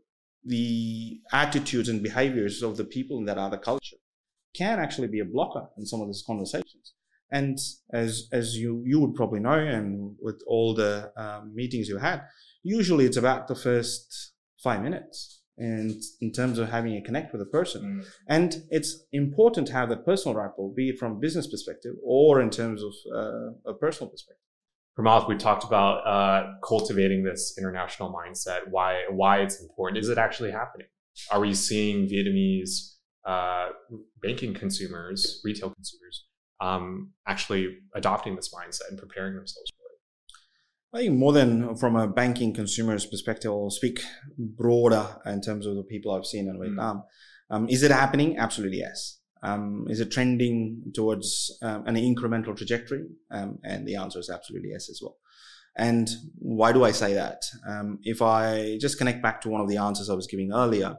the 0.46 1.20
attitudes 1.34 1.90
and 1.90 2.02
behaviors 2.02 2.64
of 2.64 2.78
the 2.78 2.86
people 2.86 3.18
in 3.18 3.26
that 3.26 3.38
other 3.38 3.58
culture 3.58 3.98
can 4.58 4.80
actually 4.80 5.08
be 5.08 5.20
a 5.20 5.26
blocker 5.26 5.68
in 5.78 5.86
some 5.86 6.02
of 6.02 6.08
these 6.08 6.24
conversations. 6.26 6.94
And 7.32 7.58
as 7.92 8.28
as 8.32 8.56
you 8.56 8.84
you 8.86 9.00
would 9.00 9.16
probably 9.16 9.40
know, 9.40 9.60
and 9.60 10.16
with 10.22 10.42
all 10.48 10.74
the 10.74 11.12
um, 11.18 11.54
meetings 11.54 11.88
you 11.88 11.98
had, 11.98 12.22
usually 12.64 13.06
it's 13.06 13.18
about 13.18 13.48
the 13.48 13.56
first 13.56 14.34
five 14.64 14.82
minutes 14.82 15.42
and 15.58 16.02
in 16.22 16.32
terms 16.32 16.60
of 16.60 16.70
having 16.70 16.96
a 16.98 17.02
connect 17.02 17.32
with 17.32 17.42
a 17.42 17.46
person. 17.46 17.82
Mm. 17.84 18.08
And 18.28 18.64
it's 18.70 19.06
important 19.14 19.68
to 19.68 19.74
have 19.74 19.90
that 19.90 20.06
personal 20.06 20.38
rapport, 20.38 20.74
be 20.74 20.90
it 20.90 21.00
from 21.00 21.14
a 21.14 21.16
business 21.16 21.48
perspective 21.48 21.94
or 22.04 22.42
in 22.42 22.50
terms 22.50 22.84
of 22.84 22.94
uh, 23.16 23.72
a 23.72 23.74
personal 23.74 24.10
perspective. 24.10 24.42
Pramath, 24.98 25.28
we 25.28 25.36
talked 25.36 25.66
about 25.66 26.08
uh, 26.08 26.54
cultivating 26.64 27.24
this 27.24 27.56
international 27.58 28.14
mindset. 28.14 28.62
Why 28.70 29.04
why 29.10 29.40
it's 29.40 29.62
important? 29.62 29.98
Is 30.04 30.10
it 30.10 30.18
actually 30.18 30.52
happening? 30.52 30.88
Are 31.32 31.40
we 31.40 31.54
seeing 31.54 32.08
Vietnamese 32.08 32.95
uh, 33.26 33.70
banking 34.22 34.54
consumers, 34.54 35.42
retail 35.44 35.72
consumers, 35.72 36.26
um, 36.62 37.12
actually 37.28 37.78
adopting 37.96 38.36
this 38.36 38.54
mindset 38.54 38.90
and 38.90 38.98
preparing 38.98 39.36
themselves 39.36 39.72
for 39.78 39.84
it? 39.84 40.98
I 40.98 41.06
think 41.06 41.20
more 41.20 41.34
than 41.34 41.76
from 41.76 41.96
a 41.96 42.08
banking 42.08 42.54
consumer's 42.54 43.06
perspective, 43.06 43.52
I'll 43.52 43.70
speak 43.70 44.02
broader 44.38 45.08
in 45.26 45.42
terms 45.42 45.66
of 45.66 45.76
the 45.76 45.84
people 45.84 46.14
I've 46.14 46.26
seen 46.26 46.48
in 46.48 46.58
mm. 46.58 46.62
Vietnam. 46.62 46.98
Mm. 47.52 47.56
Um, 47.56 47.70
is 47.70 47.84
it 47.84 47.92
happening? 47.92 48.38
Absolutely 48.38 48.78
yes. 48.78 49.20
Um, 49.44 49.86
is 49.90 50.00
it 50.00 50.12
trending 50.12 50.92
towards 50.94 51.56
um, 51.62 51.86
an 51.86 51.96
incremental 51.96 52.56
trajectory? 52.56 53.06
Um, 53.30 53.60
and 53.64 53.88
the 53.88 53.96
answer 53.96 54.20
is 54.20 54.30
absolutely 54.30 54.70
yes 54.72 54.90
as 54.90 55.00
well. 55.04 55.18
And 55.78 56.10
why 56.40 56.72
do 56.72 56.84
I 56.84 56.92
say 56.92 57.14
that? 57.14 57.44
Um, 57.68 58.00
if 58.04 58.22
I 58.22 58.78
just 58.80 58.98
connect 58.98 59.22
back 59.22 59.42
to 59.42 59.50
one 59.50 59.62
of 59.62 59.68
the 59.68 59.78
answers 59.78 60.10
I 60.10 60.16
was 60.16 60.28
giving 60.28 60.52
earlier, 60.54 60.96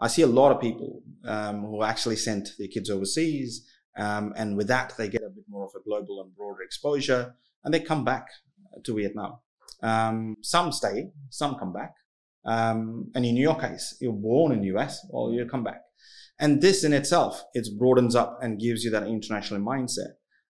I 0.00 0.08
see 0.08 0.22
a 0.22 0.26
lot 0.26 0.52
of 0.52 0.60
people 0.60 1.02
um, 1.24 1.62
who 1.62 1.82
actually 1.82 2.16
sent 2.16 2.50
their 2.58 2.68
kids 2.68 2.90
overseas, 2.90 3.66
um, 3.96 4.32
and 4.36 4.56
with 4.56 4.68
that, 4.68 4.94
they 4.96 5.08
get 5.08 5.22
a 5.22 5.28
bit 5.28 5.44
more 5.48 5.64
of 5.64 5.72
a 5.76 5.82
global 5.84 6.22
and 6.22 6.34
broader 6.34 6.62
exposure, 6.62 7.34
and 7.64 7.74
they 7.74 7.80
come 7.80 8.04
back 8.04 8.26
to 8.84 8.94
Vietnam. 8.94 9.38
Um, 9.82 10.36
some 10.42 10.72
stay, 10.72 11.10
some 11.28 11.56
come 11.56 11.72
back, 11.72 11.94
um, 12.44 13.10
and 13.14 13.24
in 13.24 13.36
your 13.36 13.58
case, 13.58 13.96
you're 14.00 14.12
born 14.12 14.52
in 14.52 14.60
the 14.60 14.76
US, 14.78 15.06
or 15.10 15.32
you 15.32 15.44
come 15.46 15.64
back. 15.64 15.82
And 16.38 16.62
this 16.62 16.84
in 16.84 16.94
itself, 16.94 17.44
it 17.52 17.68
broadens 17.78 18.14
up 18.16 18.38
and 18.40 18.58
gives 18.58 18.82
you 18.82 18.90
that 18.92 19.06
international 19.06 19.60
mindset. 19.60 20.14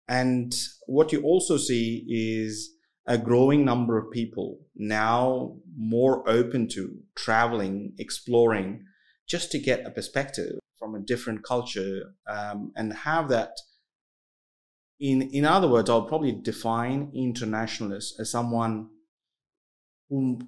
And 0.09 0.55
what 0.87 1.13
you 1.13 1.23
also 1.23 1.59
see 1.59 2.05
is 2.09 2.71
a 3.07 3.19
growing 3.19 3.65
number 3.65 3.99
of 3.99 4.11
people 4.11 4.61
now 4.75 5.57
more 5.77 6.27
open 6.29 6.69
to 6.69 6.97
traveling, 7.15 7.93
exploring, 7.99 8.85
just 9.29 9.51
to 9.53 9.59
get 9.59 9.87
a 9.87 9.91
perspective 9.91 10.59
from 10.79 10.95
a 10.95 11.01
different 11.01 11.43
culture 11.45 12.15
um, 12.29 12.73
and 12.77 12.93
have 12.93 13.29
that. 13.29 13.53
In 15.01 15.23
in 15.23 15.45
other 15.45 15.69
words, 15.69 15.91
I'll 15.91 16.07
probably 16.07 16.33
define 16.33 17.11
internationalist 17.15 18.21
as 18.21 18.31
someone 18.31 18.89
who 20.09 20.41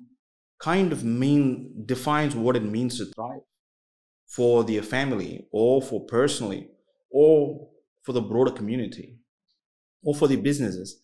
kind 0.60 0.92
of 0.92 1.04
mean 1.04 1.84
defines 1.84 2.34
what 2.34 2.56
it 2.56 2.62
means 2.62 2.98
to 2.98 3.06
thrive 3.06 3.40
for 4.26 4.64
their 4.64 4.82
family 4.82 5.46
or 5.52 5.82
for 5.82 6.04
personally 6.06 6.68
or 7.10 7.68
for 8.04 8.12
the 8.12 8.20
broader 8.20 8.50
community 8.50 9.18
or 10.02 10.14
for 10.14 10.28
the 10.28 10.36
businesses. 10.36 11.02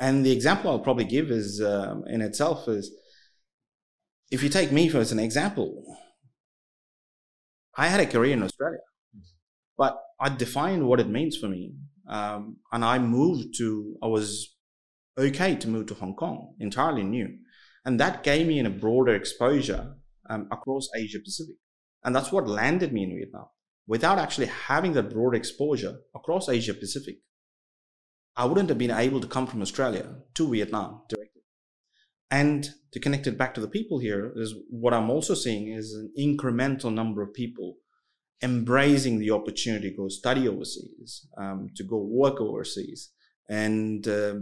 And 0.00 0.24
the 0.24 0.32
example 0.32 0.70
I'll 0.70 0.78
probably 0.78 1.04
give 1.04 1.30
is 1.30 1.60
um, 1.60 2.04
in 2.08 2.20
itself 2.20 2.68
is 2.68 2.90
if 4.30 4.42
you 4.42 4.48
take 4.48 4.72
me 4.72 4.88
as 4.94 5.12
an 5.12 5.18
example, 5.18 5.84
I 7.76 7.88
had 7.88 8.00
a 8.00 8.06
career 8.06 8.32
in 8.32 8.42
Australia, 8.42 8.78
but 9.76 9.98
I 10.20 10.28
defined 10.28 10.86
what 10.86 11.00
it 11.00 11.08
means 11.08 11.36
for 11.36 11.48
me. 11.48 11.72
Um, 12.08 12.56
and 12.72 12.84
I 12.84 12.98
moved 12.98 13.56
to, 13.58 13.96
I 14.02 14.06
was 14.06 14.56
okay 15.18 15.56
to 15.56 15.68
move 15.68 15.86
to 15.86 15.94
Hong 15.94 16.14
Kong, 16.14 16.54
entirely 16.60 17.02
new. 17.02 17.28
And 17.84 17.98
that 18.00 18.22
gave 18.22 18.46
me 18.46 18.60
a 18.60 18.70
broader 18.70 19.14
exposure 19.14 19.94
um, 20.28 20.48
across 20.50 20.88
Asia 20.96 21.18
Pacific. 21.18 21.56
And 22.04 22.14
that's 22.14 22.32
what 22.32 22.48
landed 22.48 22.92
me 22.92 23.04
in 23.04 23.16
Vietnam. 23.16 23.46
Without 23.86 24.18
actually 24.18 24.46
having 24.46 24.92
that 24.94 25.10
broad 25.10 25.34
exposure 25.34 25.96
across 26.14 26.48
Asia 26.48 26.74
Pacific, 26.74 27.16
I 28.36 28.46
wouldn't 28.46 28.68
have 28.68 28.78
been 28.78 28.90
able 28.90 29.20
to 29.20 29.26
come 29.26 29.46
from 29.46 29.62
Australia 29.62 30.14
to 30.34 30.50
Vietnam 30.50 31.02
directly. 31.08 31.23
And 32.30 32.68
to 32.92 33.00
connect 33.00 33.26
it 33.26 33.38
back 33.38 33.54
to 33.54 33.60
the 33.60 33.68
people 33.68 33.98
here 33.98 34.32
is 34.36 34.54
what 34.68 34.94
I'm 34.94 35.10
also 35.10 35.34
seeing 35.34 35.68
is 35.68 35.92
an 35.92 36.12
incremental 36.18 36.92
number 36.92 37.22
of 37.22 37.34
people 37.34 37.76
embracing 38.42 39.18
the 39.18 39.30
opportunity 39.30 39.90
to 39.90 39.96
go 39.96 40.08
study 40.08 40.48
overseas, 40.48 41.26
um, 41.38 41.68
to 41.76 41.84
go 41.84 41.98
work 41.98 42.40
overseas, 42.40 43.10
and 43.48 44.06
uh, 44.08 44.34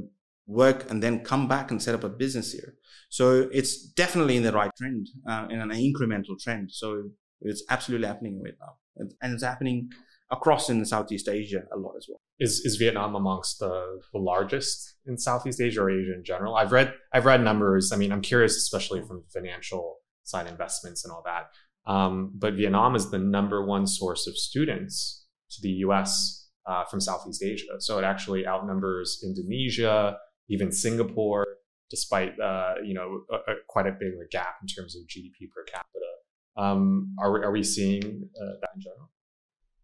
work 0.46 0.90
and 0.90 1.02
then 1.02 1.20
come 1.20 1.48
back 1.48 1.70
and 1.70 1.82
set 1.82 1.94
up 1.94 2.04
a 2.04 2.08
business 2.08 2.52
here. 2.52 2.74
So 3.10 3.48
it's 3.52 3.86
definitely 3.92 4.36
in 4.36 4.42
the 4.42 4.52
right 4.52 4.70
trend, 4.76 5.08
uh, 5.28 5.46
in 5.50 5.60
an 5.60 5.70
incremental 5.70 6.38
trend. 6.42 6.70
So 6.72 7.10
it's 7.40 7.62
absolutely 7.68 8.06
happening 8.06 8.40
right 8.42 8.54
now, 8.60 8.76
and 9.20 9.34
it's 9.34 9.42
happening 9.42 9.90
across 10.30 10.70
in 10.70 10.84
Southeast 10.84 11.28
Asia 11.28 11.64
a 11.74 11.78
lot 11.78 11.94
as 11.96 12.06
well. 12.08 12.20
Is 12.42 12.60
is 12.64 12.74
Vietnam 12.76 13.14
amongst 13.14 13.60
the, 13.60 14.00
the 14.12 14.18
largest 14.18 14.96
in 15.06 15.16
Southeast 15.16 15.60
Asia 15.60 15.80
or 15.80 15.90
Asia 15.90 16.12
in 16.12 16.24
general? 16.24 16.56
I've 16.56 16.72
read 16.72 16.92
I've 17.12 17.24
read 17.24 17.40
numbers. 17.40 17.92
I 17.92 17.96
mean, 17.96 18.10
I'm 18.10 18.20
curious, 18.20 18.56
especially 18.56 19.00
from 19.06 19.22
financial 19.32 19.98
side 20.24 20.48
investments 20.48 21.04
and 21.04 21.12
all 21.12 21.22
that. 21.24 21.44
Um, 21.86 22.32
but 22.34 22.54
Vietnam 22.54 22.96
is 22.96 23.10
the 23.10 23.18
number 23.18 23.64
one 23.64 23.86
source 23.86 24.26
of 24.26 24.36
students 24.36 25.24
to 25.52 25.62
the 25.62 25.70
U.S. 25.86 26.48
Uh, 26.66 26.84
from 26.84 27.00
Southeast 27.00 27.44
Asia. 27.44 27.74
So 27.78 27.98
it 28.00 28.04
actually 28.04 28.44
outnumbers 28.44 29.22
Indonesia, 29.24 30.16
even 30.48 30.72
Singapore, 30.72 31.46
despite 31.90 32.38
uh, 32.40 32.74
you 32.84 32.94
know 32.94 33.22
a, 33.30 33.52
a, 33.52 33.54
quite 33.68 33.86
a 33.86 33.92
big 33.92 34.14
gap 34.32 34.56
in 34.62 34.66
terms 34.66 34.96
of 34.96 35.02
GDP 35.02 35.48
per 35.54 35.62
capita. 35.72 36.12
Um, 36.56 37.14
are 37.20 37.32
we, 37.32 37.40
are 37.40 37.52
we 37.52 37.62
seeing 37.62 38.28
uh, 38.40 38.54
that 38.60 38.70
in 38.74 38.80
general? 38.80 39.10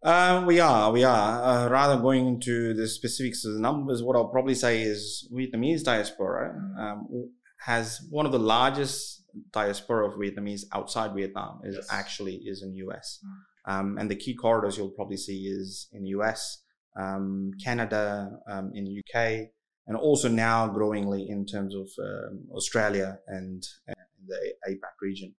Uh, 0.01 0.43
we 0.47 0.59
are, 0.61 0.91
we 0.91 1.03
are. 1.03 1.43
Uh, 1.43 1.69
rather 1.69 2.01
going 2.01 2.25
into 2.25 2.73
the 2.73 2.87
specifics 2.87 3.43
of 3.43 3.53
the 3.53 3.59
numbers, 3.59 4.01
what 4.01 4.15
I'll 4.15 4.29
probably 4.29 4.55
say 4.55 4.81
is 4.81 5.27
Vietnamese 5.33 5.83
diaspora 5.83 6.55
um, 6.79 7.29
has 7.65 7.99
one 8.09 8.25
of 8.25 8.31
the 8.31 8.39
largest 8.39 9.23
diaspora 9.51 10.07
of 10.07 10.17
Vietnamese 10.17 10.61
outside 10.73 11.13
Vietnam 11.13 11.61
is 11.65 11.75
yes. 11.75 11.87
actually 11.91 12.35
is 12.45 12.63
in 12.63 12.73
US. 12.75 13.19
Mm. 13.25 13.71
Um, 13.71 13.97
and 13.99 14.09
the 14.09 14.15
key 14.15 14.35
corridors 14.35 14.77
you'll 14.77 14.89
probably 14.91 15.17
see 15.17 15.47
is 15.47 15.89
in 15.91 16.05
US, 16.05 16.63
um, 16.97 17.51
Canada, 17.61 18.31
um, 18.49 18.71
in 18.73 18.97
UK, 18.99 19.49
and 19.87 19.97
also 19.97 20.29
now 20.29 20.67
growingly 20.67 21.27
in 21.27 21.45
terms 21.45 21.75
of 21.75 21.89
um, 21.99 22.45
Australia 22.53 23.19
and, 23.27 23.63
and, 23.87 23.95
the 24.27 24.53
APAC 24.69 24.95
region. 25.01 25.33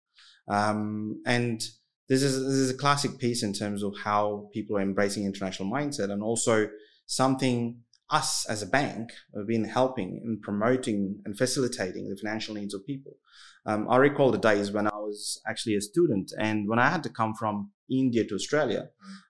Um, 0.49 1.23
and 1.26 1.62
this 2.11 2.25
is 2.25 2.45
this 2.45 2.57
is 2.57 2.71
a 2.71 2.76
classic 2.76 3.19
piece 3.19 3.45
in 3.45 3.52
terms 3.52 3.85
of 3.85 3.95
how 4.02 4.49
people 4.52 4.76
are 4.76 4.83
embracing 4.83 5.25
international 5.25 5.71
mindset 5.71 6.11
and 6.11 6.23
also 6.23 6.69
something 7.07 7.79
us 8.11 8.45
as 8.47 8.62
a 8.62 8.67
bank 8.67 9.11
have 9.37 9.47
been 9.47 9.64
helping 9.64 10.21
in 10.25 10.40
promoting 10.43 11.21
and 11.25 11.38
facilitating 11.38 12.09
the 12.09 12.17
financial 12.17 12.57
needs 12.57 12.75
of 12.75 12.85
people. 12.85 13.17
Um, 13.64 13.87
I 13.88 13.99
recall 13.99 14.33
the 14.33 14.38
days 14.38 14.73
when 14.73 14.88
I 14.88 14.97
was 14.97 15.40
actually 15.47 15.76
a 15.76 15.81
student 15.81 16.33
and 16.37 16.69
when 16.69 16.81
I 16.81 16.90
had 16.90 17.05
to 17.05 17.11
come 17.11 17.33
from 17.35 17.71
India 17.88 18.25
to 18.26 18.35
Australia, 18.35 18.88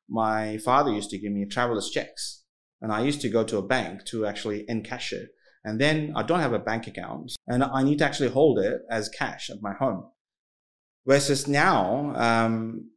my 0.08 0.56
father 0.58 0.90
used 0.90 1.10
to 1.10 1.18
give 1.18 1.32
me 1.32 1.44
traveler's 1.44 1.90
checks 1.90 2.44
and 2.80 2.90
I 2.90 3.02
used 3.02 3.20
to 3.20 3.28
go 3.28 3.44
to 3.44 3.58
a 3.58 3.66
bank 3.66 4.06
to 4.06 4.25
actually 4.25 4.64
encash 4.70 5.12
it. 5.12 5.28
And 5.64 5.78
then 5.78 6.14
I 6.16 6.22
don't 6.22 6.40
have 6.40 6.54
a 6.54 6.58
bank 6.58 6.87
account 6.87 7.32
and 7.46 7.62
I 7.62 7.82
need 7.82 7.99
to 7.99 8.06
actually 8.06 8.30
hold 8.30 8.58
it 8.58 8.80
as 8.90 9.10
cash 9.10 9.50
at 9.50 9.60
my 9.60 9.75
home. 9.75 10.04
Versus 11.07 11.49
now, 11.49 12.12
um, 12.14 12.90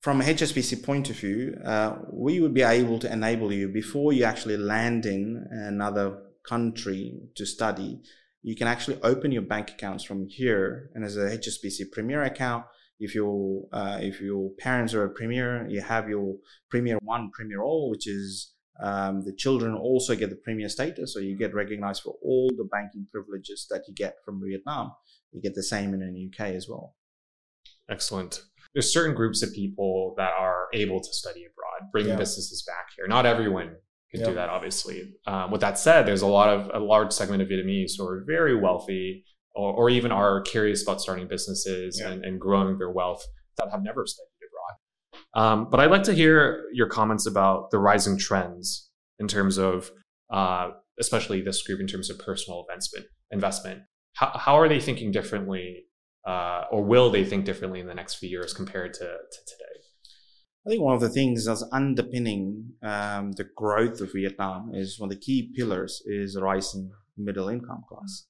from 0.00 0.20
a 0.20 0.24
HSBC 0.24 0.82
point 0.82 1.10
of 1.10 1.16
view, 1.16 1.56
uh, 1.64 1.96
we 2.10 2.40
would 2.40 2.54
be 2.54 2.62
able 2.62 2.98
to 2.98 3.12
enable 3.12 3.52
you 3.52 3.68
before 3.68 4.12
you 4.12 4.24
actually 4.24 4.56
land 4.56 5.06
in 5.06 5.46
another 5.50 6.18
country 6.42 7.20
to 7.36 7.46
study. 7.46 8.00
You 8.42 8.56
can 8.56 8.66
actually 8.66 8.98
open 9.02 9.30
your 9.30 9.42
bank 9.42 9.70
accounts 9.70 10.02
from 10.02 10.26
here, 10.28 10.90
and 10.94 11.04
as 11.04 11.16
a 11.16 11.36
HSBC 11.38 11.92
Premier 11.92 12.22
account, 12.22 12.64
if 12.98 13.14
your 13.14 13.66
uh, 13.72 13.98
if 14.00 14.20
your 14.20 14.50
parents 14.58 14.94
are 14.94 15.04
a 15.04 15.10
Premier, 15.10 15.66
you 15.68 15.82
have 15.82 16.08
your 16.08 16.36
Premier 16.70 16.98
One, 17.02 17.30
Premier 17.32 17.62
All, 17.62 17.90
which 17.90 18.06
is 18.08 18.52
um, 18.82 19.24
the 19.24 19.34
children 19.34 19.74
also 19.74 20.16
get 20.16 20.30
the 20.30 20.36
Premier 20.36 20.68
status, 20.68 21.14
so 21.14 21.20
you 21.20 21.36
get 21.36 21.54
recognized 21.54 22.02
for 22.02 22.14
all 22.22 22.50
the 22.56 22.68
banking 22.70 23.06
privileges 23.10 23.66
that 23.70 23.82
you 23.86 23.94
get 23.94 24.16
from 24.24 24.40
Vietnam 24.44 24.92
you 25.32 25.40
get 25.40 25.54
the 25.54 25.62
same 25.62 25.94
in 25.94 26.00
the 26.00 26.26
UK 26.26 26.54
as 26.54 26.68
well. 26.68 26.94
Excellent. 27.88 28.42
There's 28.74 28.92
certain 28.92 29.14
groups 29.14 29.42
of 29.42 29.52
people 29.52 30.14
that 30.16 30.32
are 30.38 30.68
able 30.72 31.00
to 31.00 31.12
study 31.12 31.44
abroad, 31.44 31.90
bring 31.92 32.06
yeah. 32.06 32.16
businesses 32.16 32.62
back 32.66 32.86
here. 32.96 33.06
Not 33.08 33.26
everyone 33.26 33.76
can 34.12 34.24
do 34.24 34.34
that, 34.34 34.48
obviously. 34.48 35.12
Um, 35.26 35.50
with 35.50 35.60
that 35.60 35.78
said, 35.78 36.06
there's 36.06 36.22
a 36.22 36.26
lot 36.26 36.48
of 36.48 36.70
a 36.72 36.84
large 36.84 37.12
segment 37.12 37.42
of 37.42 37.48
Vietnamese 37.48 37.92
who 37.98 38.06
are 38.06 38.24
very 38.26 38.56
wealthy, 38.56 39.24
or, 39.54 39.72
or 39.74 39.90
even 39.90 40.12
are 40.12 40.40
curious 40.42 40.82
about 40.82 41.00
starting 41.00 41.26
businesses 41.26 41.98
and, 41.98 42.24
and 42.24 42.40
growing 42.40 42.78
their 42.78 42.90
wealth 42.90 43.24
that 43.56 43.70
have 43.70 43.82
never 43.82 44.06
studied. 44.06 44.29
Um, 45.34 45.68
but 45.70 45.80
I'd 45.80 45.90
like 45.90 46.02
to 46.04 46.14
hear 46.14 46.64
your 46.72 46.88
comments 46.88 47.26
about 47.26 47.70
the 47.70 47.78
rising 47.78 48.18
trends 48.18 48.90
in 49.18 49.28
terms 49.28 49.58
of, 49.58 49.90
uh, 50.30 50.70
especially 50.98 51.40
this 51.40 51.62
group 51.62 51.80
in 51.80 51.86
terms 51.86 52.10
of 52.10 52.18
personal 52.18 52.66
investment. 53.30 53.82
How, 54.14 54.32
how 54.36 54.54
are 54.58 54.68
they 54.68 54.80
thinking 54.80 55.12
differently, 55.12 55.84
uh, 56.26 56.64
or 56.70 56.82
will 56.82 57.10
they 57.10 57.24
think 57.24 57.44
differently 57.44 57.80
in 57.80 57.86
the 57.86 57.94
next 57.94 58.14
few 58.14 58.28
years 58.28 58.52
compared 58.52 58.94
to, 58.94 59.04
to 59.04 59.38
today? 59.46 59.80
I 60.66 60.70
think 60.70 60.82
one 60.82 60.94
of 60.94 61.00
the 61.00 61.08
things 61.08 61.46
that's 61.46 61.64
underpinning 61.72 62.72
um, 62.82 63.32
the 63.32 63.48
growth 63.56 64.00
of 64.00 64.12
Vietnam 64.12 64.72
is 64.74 65.00
one 65.00 65.10
of 65.10 65.16
the 65.16 65.20
key 65.20 65.52
pillars 65.56 66.02
is 66.04 66.38
rising 66.38 66.90
middle 67.16 67.48
income 67.48 67.82
class. 67.88 68.26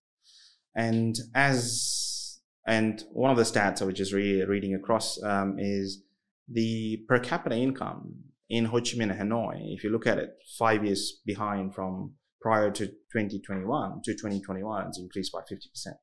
And 0.76 1.16
as 1.34 2.40
and 2.66 3.02
one 3.12 3.30
of 3.30 3.36
the 3.36 3.42
stats 3.42 3.82
I 3.82 3.86
was 3.86 3.94
just 3.94 4.12
re- 4.12 4.44
reading 4.44 4.74
across 4.74 5.20
um, 5.22 5.56
is 5.58 6.02
the 6.50 7.02
per 7.08 7.18
capita 7.18 7.56
income 7.56 8.14
in 8.48 8.64
Ho 8.66 8.78
Chi 8.78 8.96
Minh 8.96 9.10
and 9.10 9.30
Hanoi. 9.30 9.74
If 9.74 9.84
you 9.84 9.90
look 9.90 10.06
at 10.06 10.18
it, 10.18 10.30
five 10.58 10.84
years 10.84 11.20
behind 11.24 11.74
from 11.74 12.14
prior 12.40 12.70
to 12.70 12.86
2021 12.86 14.02
to 14.04 14.12
2021, 14.12 14.86
it's 14.88 14.98
increased 14.98 15.32
by 15.32 15.40
50%. 15.40 15.94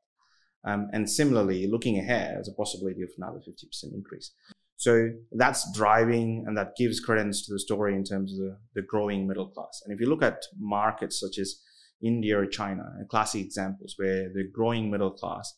Um, 0.66 0.88
and 0.94 1.10
similarly, 1.10 1.68
looking 1.68 1.98
ahead, 2.00 2.36
there's 2.36 2.50
a 2.50 2.54
possibility 2.54 3.02
of 3.02 3.10
another 3.18 3.40
50% 3.40 3.94
increase. 3.94 4.34
So 4.78 5.10
that's 5.32 5.72
driving 5.76 6.44
and 6.46 6.56
that 6.58 6.76
gives 6.78 7.00
credence 7.00 7.46
to 7.46 7.54
the 7.54 7.60
story 7.60 7.96
in 7.96 8.04
terms 8.04 8.34
of 8.34 8.38
the, 8.38 8.58
the 8.76 8.82
growing 8.84 9.28
middle 9.28 9.50
class. 9.50 9.82
And 9.84 9.94
if 9.94 10.00
you 10.00 10.08
look 10.08 10.22
at 10.22 10.44
markets 10.58 11.20
such 11.20 11.40
as 11.40 11.56
India 12.04 12.40
or 12.40 12.46
China, 12.46 12.84
classic 13.10 13.42
examples 13.42 13.96
where 13.98 14.30
the 14.34 14.48
growing 14.54 14.92
middle 14.92 15.12
class 15.12 15.52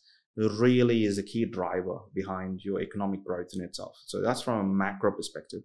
really 0.48 1.04
is 1.04 1.18
a 1.18 1.22
key 1.22 1.44
driver 1.44 1.98
behind 2.14 2.60
your 2.64 2.80
economic 2.80 3.24
growth 3.24 3.48
in 3.52 3.62
itself. 3.62 3.96
So 4.06 4.22
that's 4.22 4.42
from 4.42 4.58
a 4.58 4.64
macro 4.64 5.12
perspective. 5.12 5.62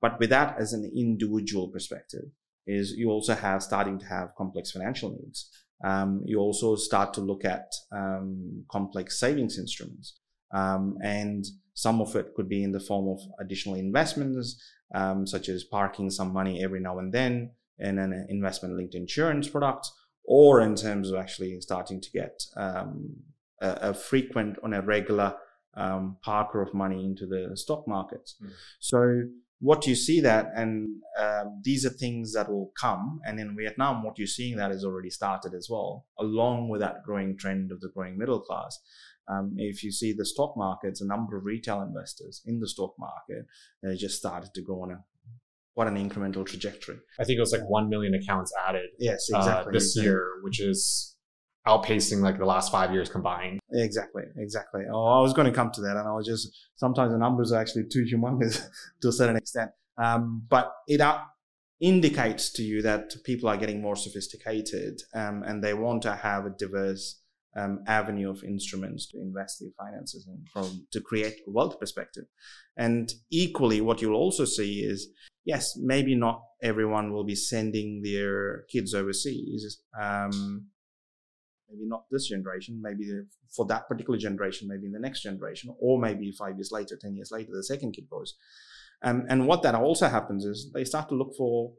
But 0.00 0.18
with 0.18 0.30
that 0.30 0.56
as 0.58 0.72
an 0.72 0.90
individual 0.96 1.68
perspective, 1.68 2.24
is 2.66 2.92
you 2.92 3.10
also 3.10 3.34
have 3.34 3.62
starting 3.62 3.98
to 3.98 4.06
have 4.06 4.34
complex 4.36 4.70
financial 4.70 5.10
needs. 5.10 5.50
Um, 5.84 6.22
you 6.24 6.38
also 6.38 6.76
start 6.76 7.12
to 7.14 7.20
look 7.20 7.44
at 7.44 7.72
um, 7.90 8.64
complex 8.70 9.18
savings 9.18 9.58
instruments. 9.58 10.20
Um, 10.54 10.98
and 11.02 11.44
some 11.74 12.00
of 12.00 12.14
it 12.14 12.34
could 12.36 12.48
be 12.48 12.62
in 12.62 12.72
the 12.72 12.80
form 12.80 13.08
of 13.08 13.20
additional 13.40 13.76
investments, 13.76 14.62
um, 14.94 15.26
such 15.26 15.48
as 15.48 15.64
parking 15.64 16.10
some 16.10 16.32
money 16.32 16.62
every 16.62 16.80
now 16.80 16.98
and 16.98 17.12
then 17.12 17.50
in 17.78 17.98
an 17.98 18.26
investment 18.28 18.76
linked 18.76 18.94
insurance 18.94 19.48
product, 19.48 19.88
or 20.24 20.60
in 20.60 20.76
terms 20.76 21.10
of 21.10 21.18
actually 21.18 21.60
starting 21.60 22.00
to 22.00 22.10
get 22.10 22.40
um, 22.56 23.16
a, 23.62 23.90
a, 23.90 23.94
frequent 23.94 24.58
on 24.62 24.74
a 24.74 24.82
regular 24.82 25.34
um, 25.74 26.16
parker 26.22 26.60
of 26.60 26.74
money 26.74 27.04
into 27.04 27.26
the 27.26 27.56
stock 27.56 27.86
markets. 27.88 28.36
Mm. 28.42 28.50
So 28.80 29.22
what 29.60 29.86
you 29.86 29.94
see 29.94 30.20
that, 30.20 30.50
and 30.56 30.88
um, 31.18 31.62
these 31.62 31.86
are 31.86 31.90
things 31.90 32.34
that 32.34 32.50
will 32.50 32.72
come. 32.78 33.20
And 33.24 33.38
in 33.38 33.56
Vietnam, 33.56 34.02
what 34.02 34.18
you're 34.18 34.26
seeing 34.26 34.56
that 34.56 34.72
has 34.72 34.84
already 34.84 35.10
started 35.10 35.54
as 35.54 35.68
well, 35.70 36.06
along 36.18 36.68
with 36.68 36.80
that 36.80 37.04
growing 37.04 37.38
trend 37.38 37.70
of 37.70 37.80
the 37.80 37.88
growing 37.94 38.18
middle 38.18 38.40
class. 38.40 38.78
Um, 39.28 39.54
if 39.56 39.84
you 39.84 39.92
see 39.92 40.12
the 40.12 40.26
stock 40.26 40.54
markets, 40.56 41.00
a 41.00 41.06
number 41.06 41.36
of 41.38 41.44
retail 41.44 41.80
investors 41.80 42.42
in 42.44 42.58
the 42.58 42.68
stock 42.68 42.94
market, 42.98 43.46
they 43.82 43.94
just 43.94 44.18
started 44.18 44.50
to 44.54 44.62
go 44.62 44.82
on 44.82 44.90
a 44.90 44.98
what 45.74 45.88
an 45.88 45.96
incremental 45.96 46.44
trajectory. 46.44 46.98
I 47.18 47.24
think 47.24 47.38
it 47.38 47.40
was 47.40 47.52
like 47.52 47.66
1 47.66 47.88
million 47.88 48.14
accounts 48.14 48.52
added. 48.68 48.90
Yes, 48.98 49.26
uh, 49.32 49.38
exactly. 49.38 49.70
Uh, 49.70 49.72
this 49.72 49.96
year, 49.96 50.26
which 50.42 50.60
is 50.60 51.11
outpacing 51.66 52.20
like 52.20 52.38
the 52.38 52.44
last 52.44 52.72
five 52.72 52.92
years 52.92 53.08
combined. 53.08 53.60
Exactly, 53.72 54.24
exactly. 54.36 54.82
Oh, 54.90 55.04
I 55.04 55.20
was 55.20 55.32
going 55.32 55.46
to 55.46 55.54
come 55.54 55.70
to 55.72 55.80
that, 55.82 55.96
and 55.96 56.08
I 56.08 56.12
was 56.12 56.26
just 56.26 56.56
sometimes 56.76 57.12
the 57.12 57.18
numbers 57.18 57.52
are 57.52 57.60
actually 57.60 57.84
too 57.84 58.04
humongous 58.04 58.66
to 59.02 59.08
a 59.08 59.12
certain 59.12 59.36
extent. 59.36 59.70
Um, 59.98 60.42
but 60.48 60.72
it 60.88 61.00
uh, 61.00 61.20
indicates 61.80 62.52
to 62.54 62.62
you 62.62 62.82
that 62.82 63.12
people 63.24 63.48
are 63.48 63.56
getting 63.56 63.80
more 63.80 63.96
sophisticated, 63.96 65.02
um, 65.14 65.42
and 65.44 65.62
they 65.62 65.74
want 65.74 66.02
to 66.02 66.14
have 66.14 66.46
a 66.46 66.50
diverse 66.50 67.20
um, 67.56 67.84
avenue 67.86 68.30
of 68.30 68.42
instruments 68.44 69.06
to 69.08 69.20
invest 69.20 69.60
their 69.60 69.70
finances 69.78 70.26
and 70.26 70.48
from 70.48 70.86
to 70.90 71.00
create 71.00 71.34
a 71.46 71.50
wealth 71.50 71.78
perspective. 71.78 72.24
And 72.76 73.12
equally, 73.30 73.80
what 73.80 74.00
you'll 74.00 74.16
also 74.16 74.44
see 74.44 74.80
is 74.80 75.08
yes, 75.44 75.76
maybe 75.76 76.14
not 76.14 76.42
everyone 76.62 77.12
will 77.12 77.24
be 77.24 77.34
sending 77.34 78.02
their 78.02 78.64
kids 78.70 78.94
overseas. 78.94 79.80
Um, 80.00 80.68
maybe 81.72 81.88
not 81.88 82.04
this 82.10 82.28
generation, 82.28 82.80
maybe 82.82 83.04
for 83.54 83.66
that 83.66 83.88
particular 83.88 84.18
generation, 84.18 84.68
maybe 84.68 84.86
in 84.86 84.92
the 84.92 84.98
next 84.98 85.22
generation, 85.22 85.74
or 85.80 85.98
maybe 85.98 86.32
five 86.32 86.56
years 86.56 86.70
later, 86.70 86.96
10 87.00 87.16
years 87.16 87.30
later, 87.32 87.50
the 87.52 87.64
second 87.64 87.92
kid 87.92 88.08
goes. 88.10 88.34
Um, 89.02 89.24
and 89.28 89.46
what 89.46 89.62
that 89.62 89.74
also 89.74 90.08
happens 90.08 90.44
is 90.44 90.70
they 90.72 90.84
start 90.84 91.08
to 91.08 91.14
look 91.14 91.34
for 91.36 91.72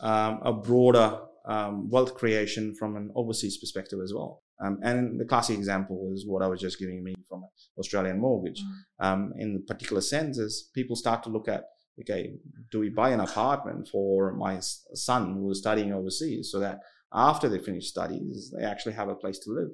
um, 0.00 0.40
a 0.44 0.52
broader 0.52 1.20
um, 1.46 1.88
wealth 1.88 2.14
creation 2.14 2.74
from 2.74 2.96
an 2.96 3.10
overseas 3.14 3.56
perspective 3.58 3.98
as 4.02 4.12
well. 4.14 4.42
Um, 4.60 4.78
and 4.82 5.20
the 5.20 5.24
classic 5.24 5.56
example 5.56 6.10
is 6.14 6.26
what 6.26 6.42
I 6.42 6.48
was 6.48 6.60
just 6.60 6.78
giving 6.78 7.02
me 7.02 7.14
from 7.28 7.42
an 7.42 7.48
Australian 7.78 8.20
mortgage. 8.20 8.62
Mm. 8.62 9.04
Um, 9.04 9.32
in 9.38 9.54
the 9.54 9.60
particular 9.60 10.02
sense, 10.02 10.38
is 10.38 10.70
people 10.74 10.96
start 10.96 11.22
to 11.24 11.30
look 11.30 11.48
at, 11.48 11.64
okay, 12.00 12.34
do 12.70 12.80
we 12.80 12.90
buy 12.90 13.10
an 13.10 13.20
apartment 13.20 13.88
for 13.88 14.34
my 14.34 14.58
son 14.60 15.34
who 15.34 15.50
is 15.50 15.58
studying 15.58 15.92
overseas 15.92 16.50
so 16.50 16.58
that 16.60 16.80
after 17.12 17.48
they 17.48 17.58
finish 17.58 17.88
studies, 17.88 18.52
they 18.56 18.64
actually 18.64 18.94
have 18.94 19.08
a 19.08 19.14
place 19.14 19.38
to 19.40 19.50
live. 19.50 19.68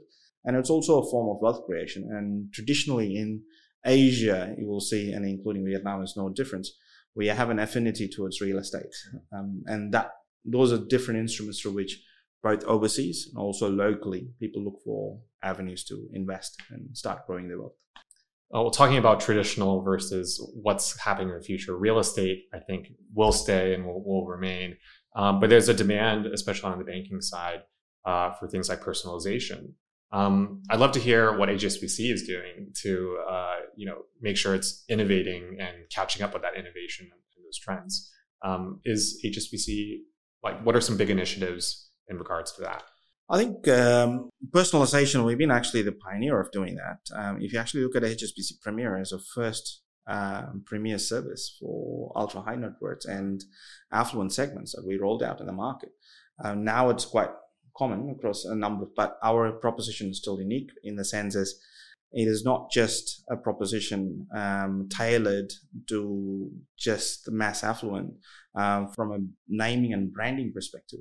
And 0.45 0.57
it's 0.57 0.71
also 0.71 1.01
a 1.01 1.11
form 1.11 1.29
of 1.29 1.41
wealth 1.41 1.65
creation. 1.67 2.09
And 2.11 2.53
traditionally 2.53 3.17
in 3.17 3.43
Asia, 3.85 4.55
you 4.59 4.67
will 4.67 4.81
see, 4.81 5.13
and 5.13 5.27
including 5.27 5.65
Vietnam 5.67 6.03
is 6.03 6.15
no 6.17 6.29
difference, 6.29 6.73
we 7.15 7.29
have 7.29 7.51
an 7.51 7.59
affinity 7.59 8.09
towards 8.09 8.41
real 8.41 8.59
estate. 8.59 8.95
Um, 9.33 9.63
and 9.67 9.93
that 9.93 10.11
those 10.45 10.73
are 10.73 10.79
different 10.79 11.21
instruments 11.21 11.61
through 11.61 11.73
which 11.73 12.01
both 12.43 12.63
overseas 12.65 13.31
and 13.33 13.43
also 13.43 13.71
locally 13.71 14.29
people 14.39 14.63
look 14.63 14.79
for 14.85 15.19
avenues 15.43 15.85
to 15.85 16.07
invest 16.13 16.61
and 16.71 16.95
start 16.97 17.27
growing 17.27 17.49
their 17.49 17.59
wealth. 17.59 17.73
Uh, 18.55 18.61
well, 18.61 18.71
talking 18.71 18.99
about 18.99 19.21
traditional 19.21 19.83
versus 19.83 20.41
what's 20.63 21.01
happening 21.01 21.31
in 21.31 21.39
the 21.39 21.43
future, 21.43 21.77
real 21.77 21.99
estate, 21.99 22.45
I 22.53 22.59
think, 22.59 22.89
will 23.15 23.33
stay 23.33 23.75
and 23.75 23.87
will, 23.87 24.05
will 24.05 24.27
remain. 24.27 24.77
Um, 25.15 25.41
but 25.41 25.51
there's 25.51 25.69
a 25.69 25.75
demand, 25.75 26.27
especially 26.27 26.73
on 26.73 26.79
the 26.79 26.85
banking 26.85 27.21
side, 27.21 27.63
uh, 28.05 28.33
for 28.33 28.49
things 28.49 28.69
like 28.69 28.81
personalization. 28.81 29.73
Um, 30.13 30.63
I'd 30.71 30.81
love 30.81 30.93
to 30.93 31.01
hear 31.01 31.37
what 31.37 31.49
HSBC 31.49 32.13
is 32.13 32.25
doing 32.25 32.73
to, 32.83 33.19
uh, 33.29 33.57
you 33.77 33.87
know, 33.87 34.03
make 34.21 34.37
sure 34.37 34.55
it's 34.55 34.85
innovating 34.89 35.57
and 35.61 35.75
catching 35.91 36.23
up 36.23 36.33
with 36.33 36.43
that 36.43 36.55
innovation 36.55 37.09
and 37.11 37.45
those 37.45 37.59
trends. 37.59 38.13
Um, 38.45 38.81
is 38.85 39.21
HSBC 39.25 40.01
like 40.45 40.63
what 40.65 40.77
are 40.77 40.81
some 40.81 40.97
big 40.97 41.11
initiatives 41.11 41.91
in 42.09 42.19
regards 42.19 42.53
to 42.53 42.63
that? 42.63 42.85
I 43.31 43.39
think 43.39 43.67
um, 43.69 44.29
personalization, 44.51 45.25
we've 45.25 45.39
been 45.39 45.51
actually 45.51 45.83
the 45.83 45.93
pioneer 45.93 46.39
of 46.39 46.53
doing 46.53 46.77
that. 46.77 46.99
Um, 47.17 47.41
if 47.41 47.55
you 47.55 47.59
actually 47.59 47.83
look 47.83 47.97
at 47.97 48.03
HSBC 48.03 48.61
Premier 48.61 48.99
as 48.99 49.13
a 49.13 49.19
first 49.19 49.81
um, 50.07 50.63
premier 50.67 50.99
service 50.99 51.57
for 51.61 52.13
ultra 52.17 52.43
high 52.43 52.57
net 52.57 52.73
worth 52.81 53.05
and 53.07 53.45
affluent 53.93 54.33
segments 54.33 54.73
that 54.73 54.87
we 54.87 54.99
rolled 54.99 55.23
out 55.23 55.41
in 55.41 55.47
the 55.47 55.53
market. 55.53 55.91
Um, 56.45 56.65
now 56.65 56.91
it's 56.91 57.05
quite 57.05 57.31
common 57.77 58.11
across 58.11 58.45
a 58.45 58.55
number, 58.55 58.87
but 58.97 59.19
our 59.23 59.53
proposition 59.53 60.11
is 60.11 60.19
still 60.19 60.41
unique 60.41 60.71
in 60.83 60.97
the 60.97 61.05
sense 61.05 61.35
as 61.37 61.55
it 62.13 62.29
is 62.29 62.45
not 62.45 62.71
just 62.71 63.25
a 63.29 63.37
proposition 63.37 64.27
um, 64.37 64.89
tailored 64.89 65.53
to 65.89 66.51
just 66.79 67.25
the 67.25 67.33
mass 67.33 67.65
affluent 67.65 68.15
um, 68.55 68.89
from 68.95 69.13
a 69.13 69.19
naming 69.49 69.93
and 69.93 70.13
branding 70.13 70.53
perspective, 70.53 71.01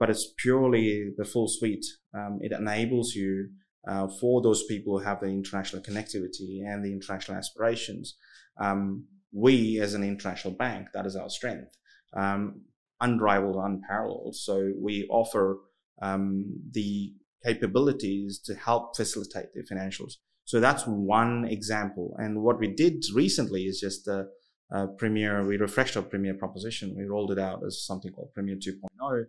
but 0.00 0.10
it's 0.10 0.32
purely 0.38 1.12
the 1.16 1.24
full 1.24 1.46
suite. 1.46 1.86
Um, 2.12 2.40
it 2.40 2.50
enables 2.50 3.14
you 3.14 3.50
uh, 3.86 4.08
for 4.20 4.42
those 4.42 4.64
people 4.64 4.98
who 4.98 5.04
have 5.04 5.20
the 5.20 5.26
international 5.26 5.82
connectivity 5.82 6.62
and 6.66 6.84
the 6.84 6.92
international 6.92 7.38
aspirations 7.38 8.16
um, 8.60 9.04
we, 9.32 9.80
as 9.80 9.94
an 9.94 10.02
international 10.02 10.54
bank, 10.54 10.88
that 10.94 11.06
is 11.06 11.16
our 11.16 11.30
strength, 11.30 11.76
um, 12.14 12.62
unrivaled, 13.00 13.56
unparalleled. 13.56 14.36
So 14.36 14.72
we 14.78 15.06
offer 15.10 15.58
um, 16.00 16.46
the 16.72 17.12
capabilities 17.44 18.40
to 18.46 18.54
help 18.54 18.96
facilitate 18.96 19.46
the 19.54 19.62
financials. 19.62 20.14
So 20.44 20.60
that's 20.60 20.84
one 20.86 21.44
example. 21.44 22.16
And 22.18 22.42
what 22.42 22.58
we 22.58 22.68
did 22.68 23.04
recently 23.14 23.64
is 23.64 23.80
just 23.80 24.06
the 24.06 24.28
uh, 24.74 24.86
Premier, 24.98 25.46
we 25.46 25.56
refreshed 25.56 25.96
our 25.96 26.02
Premier 26.02 26.34
proposition. 26.34 26.94
We 26.96 27.04
rolled 27.04 27.30
it 27.32 27.38
out 27.38 27.62
as 27.66 27.84
something 27.84 28.12
called 28.12 28.32
Premier 28.34 28.56
2.0. 28.56 29.24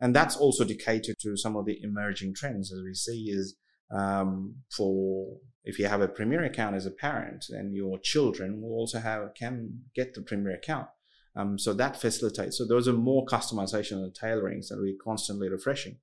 And 0.00 0.14
that's 0.16 0.36
also 0.36 0.64
to 0.64 0.74
cater 0.74 1.14
to 1.20 1.36
some 1.36 1.56
of 1.56 1.66
the 1.66 1.78
emerging 1.82 2.34
trends 2.34 2.72
as 2.72 2.80
we 2.82 2.94
see 2.94 3.30
is 3.30 3.56
Um, 3.90 4.56
for 4.70 5.38
if 5.64 5.78
you 5.78 5.86
have 5.88 6.00
a 6.00 6.08
Premier 6.08 6.44
account 6.44 6.76
as 6.76 6.86
a 6.86 6.90
parent, 6.90 7.46
then 7.50 7.72
your 7.72 7.98
children 7.98 8.60
will 8.60 8.72
also 8.72 8.98
have 9.00 9.34
can 9.34 9.80
get 9.94 10.14
the 10.14 10.22
Premier 10.22 10.54
account. 10.54 10.88
Um, 11.36 11.58
so 11.58 11.72
that 11.74 12.00
facilitates. 12.00 12.58
So 12.58 12.66
those 12.66 12.88
are 12.88 12.92
more 12.92 13.24
customization 13.26 13.92
and 13.92 14.12
tailorings 14.12 14.68
that 14.68 14.78
we're 14.80 14.96
constantly 15.02 15.48
refreshing. 15.48 15.98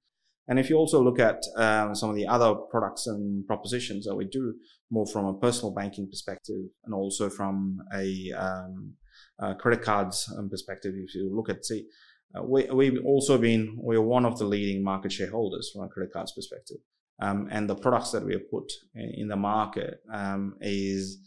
And 0.47 0.59
if 0.59 0.69
you 0.69 0.77
also 0.77 1.03
look 1.03 1.19
at 1.19 1.43
um, 1.57 1.93
some 1.93 2.09
of 2.09 2.15
the 2.15 2.27
other 2.27 2.53
products 2.55 3.07
and 3.07 3.45
propositions 3.45 4.05
that 4.05 4.15
we 4.15 4.25
do, 4.25 4.55
more 4.89 5.05
from 5.05 5.25
a 5.25 5.33
personal 5.33 5.73
banking 5.73 6.07
perspective, 6.09 6.61
and 6.85 6.93
also 6.93 7.29
from 7.29 7.79
a, 7.93 8.31
um, 8.31 8.93
a 9.39 9.55
credit 9.55 9.81
cards 9.81 10.33
um, 10.37 10.49
perspective, 10.49 10.93
if 10.95 11.13
you 11.13 11.29
look 11.35 11.49
at 11.49 11.65
see, 11.65 11.85
uh, 12.37 12.43
we, 12.43 12.65
we've 12.71 13.03
also 13.05 13.37
been 13.37 13.75
we're 13.77 14.01
one 14.01 14.25
of 14.25 14.39
the 14.39 14.45
leading 14.45 14.81
market 14.83 15.11
shareholders 15.11 15.69
from 15.73 15.83
a 15.83 15.89
credit 15.89 16.13
cards 16.13 16.31
perspective, 16.31 16.77
um, 17.19 17.47
and 17.51 17.69
the 17.69 17.75
products 17.75 18.11
that 18.11 18.23
we 18.23 18.33
have 18.33 18.49
put 18.51 18.71
in 18.93 19.27
the 19.27 19.35
market 19.35 20.01
um, 20.13 20.55
is 20.61 21.17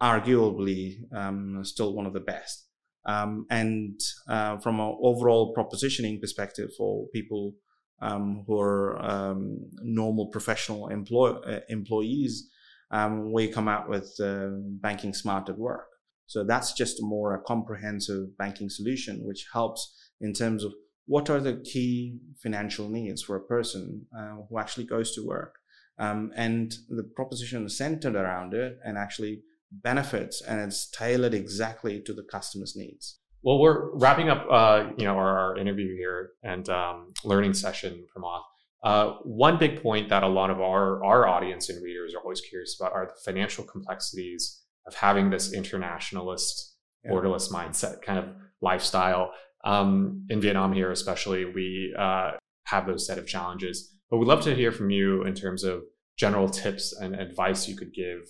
arguably 0.00 0.96
um, 1.14 1.64
still 1.64 1.94
one 1.94 2.06
of 2.06 2.12
the 2.12 2.20
best. 2.20 2.66
and 3.06 3.98
uh, 4.28 4.58
from 4.58 4.80
an 4.80 4.96
overall 5.02 5.54
propositioning 5.54 6.20
perspective 6.20 6.70
for 6.76 7.06
people 7.12 7.54
um, 8.02 8.44
who 8.46 8.58
are 8.58 9.00
um, 9.02 9.58
normal 9.82 10.26
professional 10.28 10.88
employ- 10.88 11.40
uh, 11.40 11.60
employees, 11.68 12.48
um, 12.90 13.32
we 13.32 13.48
come 13.48 13.68
out 13.68 13.88
with 13.88 14.12
uh, 14.20 14.48
banking 14.80 15.14
smart 15.14 15.48
at 15.48 15.58
work. 15.58 15.86
So 16.26 16.44
that's 16.44 16.72
just 16.72 16.96
more 17.00 17.34
a 17.34 17.42
comprehensive 17.42 18.36
banking 18.38 18.70
solution, 18.70 19.20
which 19.24 19.46
helps 19.52 19.94
in 20.20 20.32
terms 20.32 20.64
of 20.64 20.72
what 21.10 21.28
are 21.28 21.40
the 21.40 21.56
key 21.72 22.20
financial 22.40 22.88
needs 22.88 23.20
for 23.20 23.34
a 23.34 23.40
person 23.40 24.06
uh, 24.16 24.36
who 24.48 24.60
actually 24.60 24.84
goes 24.84 25.12
to 25.12 25.26
work. 25.26 25.56
Um, 25.98 26.30
and 26.36 26.72
the 26.88 27.02
proposition 27.02 27.66
is 27.66 27.76
centered 27.76 28.14
around 28.14 28.54
it 28.54 28.78
and 28.84 28.96
actually 28.96 29.42
benefits 29.72 30.40
and 30.40 30.60
it's 30.60 30.88
tailored 30.88 31.34
exactly 31.34 32.00
to 32.02 32.12
the 32.12 32.22
customer's 32.22 32.76
needs. 32.76 33.18
Well, 33.42 33.58
we're 33.58 33.92
wrapping 33.98 34.28
up, 34.28 34.46
uh, 34.48 34.90
you 34.96 35.04
know, 35.04 35.16
our, 35.16 35.36
our, 35.38 35.58
interview 35.58 35.96
here 35.96 36.30
and 36.44 36.68
um, 36.68 37.12
learning 37.24 37.54
session 37.54 38.06
from 38.12 38.22
off. 38.22 38.44
Uh, 38.84 39.14
one 39.24 39.58
big 39.58 39.82
point 39.82 40.10
that 40.10 40.22
a 40.22 40.28
lot 40.28 40.50
of 40.50 40.60
our 40.60 41.04
our 41.04 41.26
audience 41.26 41.68
and 41.70 41.82
readers 41.82 42.14
are 42.14 42.22
always 42.22 42.40
curious 42.40 42.78
about 42.78 42.92
are 42.92 43.06
the 43.06 43.20
financial 43.24 43.64
complexities 43.64 44.62
of 44.86 44.94
having 44.94 45.28
this 45.30 45.52
internationalist, 45.52 46.76
yeah. 47.04 47.10
borderless 47.10 47.50
mindset 47.50 48.00
kind 48.00 48.18
of 48.18 48.26
lifestyle. 48.62 49.32
Um, 49.64 50.26
in 50.30 50.40
Vietnam 50.40 50.72
here, 50.72 50.90
especially, 50.90 51.44
we 51.44 51.94
uh, 51.98 52.32
have 52.66 52.86
those 52.86 53.06
set 53.06 53.18
of 53.18 53.26
challenges. 53.26 53.94
But 54.10 54.18
we'd 54.18 54.28
love 54.28 54.42
to 54.42 54.54
hear 54.54 54.72
from 54.72 54.90
you 54.90 55.24
in 55.24 55.34
terms 55.34 55.64
of 55.64 55.82
general 56.16 56.48
tips 56.48 56.92
and 56.92 57.14
advice 57.14 57.68
you 57.68 57.76
could 57.76 57.92
give 57.94 58.22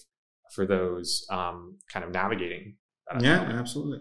for 0.54 0.66
those 0.66 1.26
um, 1.30 1.78
kind 1.92 2.04
of 2.04 2.12
navigating. 2.12 2.76
yeah, 3.20 3.40
absolutely. 3.58 4.00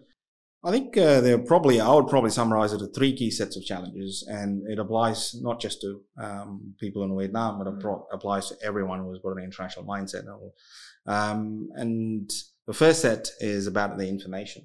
I 0.64 0.72
think 0.72 0.98
uh, 0.98 1.22
there 1.22 1.38
probably 1.38 1.80
I 1.80 1.94
would 1.94 2.08
probably 2.08 2.32
summarize 2.32 2.74
it 2.74 2.82
as 2.82 2.90
three 2.94 3.16
key 3.16 3.32
sets 3.32 3.56
of 3.56 3.64
challenges, 3.64 4.28
and 4.30 4.70
it 4.70 4.78
applies 4.78 5.34
not 5.42 5.62
just 5.62 5.80
to 5.82 6.02
um, 6.22 6.74
people 6.80 7.04
in 7.04 7.18
Vietnam, 7.18 7.60
but 7.60 7.68
it 7.68 7.80
mm. 7.80 8.04
applies 8.12 8.50
to 8.50 8.58
everyone 8.62 9.00
who's 9.00 9.20
got 9.20 9.38
an 9.38 9.44
international 9.44 9.86
mindset. 9.86 10.26
Um, 11.06 11.70
and 11.76 12.30
the 12.68 12.74
first 12.74 13.02
set 13.02 13.30
is 13.40 13.68
about 13.68 13.98
the 13.98 14.10
information. 14.10 14.64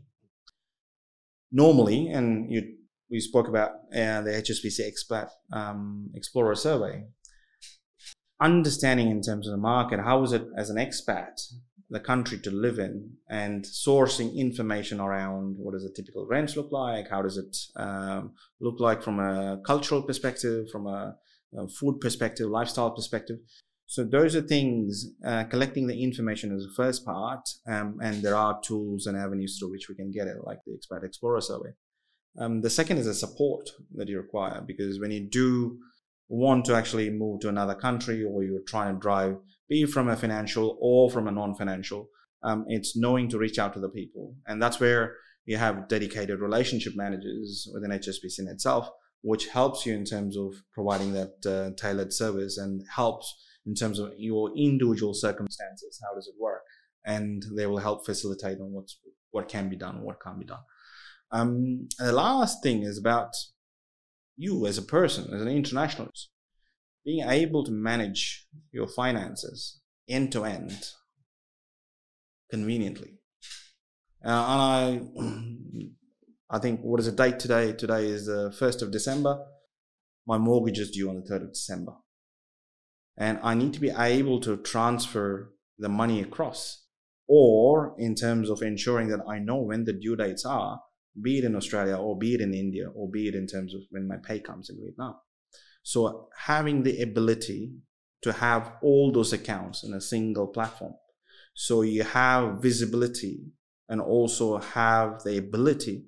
Normally, 1.53 2.09
and 2.09 2.51
you, 2.51 2.77
we 3.11 3.21
spoke 3.21 3.49
about 3.49 3.71
uh, 3.93 4.23
the 4.23 4.43
HSBC 4.45 4.81
Expat 4.81 5.29
um, 5.53 6.11
Explorer 6.15 6.55
survey. 6.55 7.05
Understanding 8.41 9.11
in 9.11 9.23
terms 9.23 9.47
of 9.47 9.53
the 9.53 9.59
market, 9.59 10.01
how 10.01 10.23
is 10.25 10.33
it 10.33 10.47
as 10.57 10.71
an 10.71 10.77
expat 10.77 11.41
the 11.91 12.01
country 12.01 12.39
to 12.39 12.51
live 12.51 12.79
in 12.79 13.11
and 13.29 13.65
sourcing 13.65 14.35
information 14.35 15.01
around 15.01 15.57
what 15.59 15.75
does 15.75 15.85
a 15.85 15.93
typical 15.93 16.27
rent 16.27 16.57
look 16.57 16.73
like 16.73 17.09
how 17.09 17.23
does 17.23 17.37
it 17.37 17.57
um, 17.77 18.33
look 18.61 18.81
like 18.81 19.03
from 19.03 19.21
a 19.21 19.61
cultural 19.65 20.03
perspective 20.03 20.69
from 20.71 20.87
a, 20.87 21.15
a, 21.57 21.69
food 21.69 22.01
perspective 22.01 22.49
lifestyle 22.49 22.91
perspective 22.91 23.39
so 23.87 24.03
those 24.03 24.35
are 24.35 24.43
things 24.43 25.11
uh, 25.27 25.45
collecting 25.45 25.87
the 25.87 26.03
information 26.03 26.55
is 26.57 26.65
the 26.65 26.75
first 26.75 27.05
part 27.05 27.49
um, 27.67 27.99
and 28.03 28.23
there 28.23 28.37
are 28.37 28.61
tools 28.63 29.07
and 29.07 29.17
avenues 29.17 29.59
through 29.59 29.71
which 29.71 29.89
we 29.89 29.95
can 29.95 30.11
get 30.11 30.27
it 30.27 30.37
like 30.45 30.59
the 30.67 30.73
expat 30.73 31.05
explorer 31.05 31.41
survey 31.41 31.71
um, 32.39 32.63
the 32.63 32.71
second 32.71 32.99
is 32.99 33.07
the 33.07 33.15
support 33.15 33.71
that 33.95 34.09
you 34.09 34.17
require 34.17 34.63
because 34.67 34.99
when 34.99 35.11
you 35.11 35.29
do 35.29 35.79
want 36.29 36.65
to 36.65 36.75
actually 36.75 37.11
move 37.11 37.41
to 37.41 37.49
another 37.49 37.75
country 37.75 38.25
or 38.25 38.43
you're 38.43 38.63
trying 38.67 38.95
to 38.95 39.01
drive 39.01 39.37
be 39.69 39.85
from 39.87 40.09
a 40.09 40.17
financial 40.17 40.77
or 40.81 41.11
from 41.11 41.29
a 41.29 41.33
non-financial. 41.33 42.09
Um, 42.43 42.65
it's 42.69 42.97
knowing 42.97 43.29
to 43.31 43.39
reach 43.39 43.59
out 43.59 43.73
to 43.75 43.81
the 43.81 43.89
people, 43.89 44.35
and 44.47 44.61
that's 44.63 44.79
where 44.79 45.17
you 45.47 45.57
have 45.57 45.89
dedicated 45.89 46.41
relationship 46.41 46.95
managers 46.95 47.69
within 47.73 47.91
HSBC 47.91 48.41
in 48.41 48.49
itself, 48.49 48.89
which 49.23 49.49
helps 49.49 49.87
you 49.87 49.95
in 49.95 50.05
terms 50.05 50.37
of 50.37 50.55
providing 50.73 51.15
that 51.15 51.47
uh, 51.47 51.71
tailored 51.81 52.13
service 52.13 52.59
and 52.59 52.83
helps 52.95 53.35
in 53.67 53.75
terms 53.75 53.99
of 53.99 54.13
your 54.19 54.51
individual 54.57 55.15
circumstances. 55.15 56.01
How 56.03 56.15
does 56.15 56.29
it 56.29 56.35
work? 56.39 56.63
And 57.05 57.43
they 57.57 57.67
will 57.67 57.79
help 57.79 58.07
facilitate 58.07 58.61
on 58.61 58.73
what's 58.73 58.99
what 59.31 59.49
can 59.49 59.69
be 59.69 59.77
done, 59.77 59.97
and 59.97 60.05
what 60.05 60.23
can't 60.23 60.39
be 60.39 60.47
done. 60.47 60.61
Um, 61.33 61.89
the 61.99 62.13
last 62.13 62.63
thing 62.63 62.83
is 62.83 62.99
about 62.99 63.31
you 64.37 64.67
as 64.67 64.79
a 64.79 64.83
person, 64.83 65.33
as 65.35 65.43
an 65.43 65.49
internationalist 65.49 66.31
being 67.05 67.29
able 67.29 67.65
to 67.65 67.71
manage 67.71 68.47
your 68.73 68.89
finances 68.89 69.81
end 70.09 70.33
to 70.33 70.45
end 70.45 70.91
conveniently. 72.51 73.19
Uh, 74.25 74.29
and 74.29 75.11
I, 75.21 75.87
I 76.57 76.59
think 76.59 76.81
what 76.81 77.01
is 77.01 77.07
the 77.07 77.13
date 77.13 77.39
today? 77.39 77.73
Today 77.73 78.07
is 78.07 78.27
the 78.27 78.55
first 78.59 78.81
of 78.81 78.91
December. 78.91 79.39
My 80.27 80.39
mortgage 80.39 80.79
is 80.79 80.91
due 80.91 81.11
on 81.11 81.17
the 81.17 81.23
third 81.23 81.43
of 81.43 81.53
December, 81.53 81.93
and 83.17 83.39
I 83.43 83.55
need 83.55 83.73
to 83.75 83.81
be 83.81 83.91
able 83.91 84.41
to 84.41 84.57
transfer 84.57 85.55
the 85.79 85.89
money 85.89 86.21
across, 86.21 86.85
or 87.29 87.95
in 87.99 88.15
terms 88.15 88.51
of 88.51 88.63
ensuring 88.63 89.09
that 89.09 89.25
I 89.29 89.39
know 89.39 89.57
when 89.57 89.85
the 89.85 89.93
due 89.93 90.17
dates 90.17 90.45
are, 90.45 90.81
be 91.21 91.39
it 91.39 91.45
in 91.45 91.55
Australia 91.55 91.97
or 91.97 92.19
be 92.19 92.35
it 92.35 92.41
in 92.41 92.55
India 92.55 92.89
or 92.89 93.09
be 93.09 93.29
it 93.29 93.35
in 93.35 93.47
terms 93.47 93.75
of 93.75 93.83
when 93.91 94.09
my 94.09 94.17
pay 94.17 94.41
comes 94.41 94.69
in 94.69 94.81
Vietnam. 94.81 95.15
So 95.83 96.29
having 96.37 96.83
the 96.83 97.03
ability 97.03 97.73
to 98.23 98.33
have 98.33 98.73
all 98.83 99.13
those 99.13 99.33
accounts 99.33 99.85
in 99.85 99.93
a 99.93 100.01
single 100.01 100.47
platform. 100.47 100.95
So 101.55 101.83
you 101.83 102.03
have 102.03 102.61
visibility 102.61 103.53
and 103.89 104.01
also 104.01 104.59
have 104.59 105.23
the 105.25 105.37
ability 105.37 106.07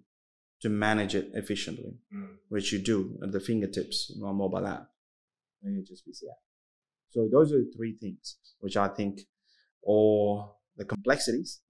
to 0.62 0.68
manage 0.70 1.14
it 1.14 1.28
efficiently, 1.34 1.98
mm. 2.12 2.36
which 2.48 2.72
you 2.72 2.78
do 2.78 3.18
at 3.22 3.32
the 3.32 3.40
fingertips 3.40 4.10
on 4.24 4.36
mobile 4.36 4.66
app, 4.66 4.88
HSBC 5.64 6.24
app. 6.30 6.45
So 7.16 7.28
those 7.32 7.50
are 7.50 7.58
the 7.58 7.72
three 7.74 7.96
things 7.96 8.36
which 8.60 8.76
I 8.76 8.88
think 8.88 9.20
are 9.88 10.50
the 10.76 10.84
complexities, 10.84 11.60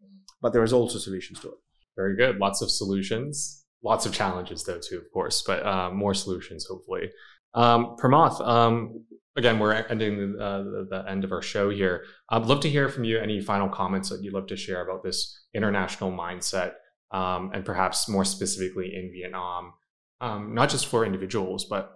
but 0.42 0.52
there 0.52 0.64
is 0.64 0.72
also 0.72 0.98
solutions 0.98 1.38
to 1.40 1.48
it. 1.48 1.54
Very 1.94 2.16
good. 2.16 2.38
Lots 2.38 2.62
of 2.62 2.70
solutions. 2.70 3.64
Lots 3.84 4.06
of 4.06 4.12
challenges 4.12 4.64
though 4.64 4.80
too, 4.80 4.98
of 4.98 5.04
course, 5.12 5.44
but 5.46 5.64
uh, 5.64 5.90
more 5.92 6.14
solutions 6.14 6.66
hopefully. 6.68 7.10
Um, 7.54 7.96
Pramath, 7.96 8.40
um, 8.40 9.04
again, 9.36 9.60
we're 9.60 9.72
ending 9.72 10.32
the, 10.32 10.44
uh, 10.44 10.62
the, 10.90 11.04
end 11.08 11.22
of 11.22 11.30
our 11.30 11.42
show 11.42 11.70
here. 11.70 12.02
I'd 12.28 12.46
love 12.46 12.60
to 12.60 12.68
hear 12.68 12.88
from 12.88 13.04
you 13.04 13.18
any 13.18 13.40
final 13.40 13.68
comments 13.68 14.08
that 14.08 14.22
you'd 14.22 14.34
love 14.34 14.48
to 14.48 14.56
share 14.56 14.82
about 14.82 15.04
this 15.04 15.46
international 15.54 16.10
mindset, 16.10 16.72
um, 17.12 17.52
and 17.54 17.64
perhaps 17.64 18.08
more 18.08 18.24
specifically 18.24 18.94
in 18.94 19.12
Vietnam, 19.12 19.74
um, 20.20 20.54
not 20.54 20.70
just 20.70 20.86
for 20.86 21.06
individuals, 21.06 21.64
but 21.64 21.95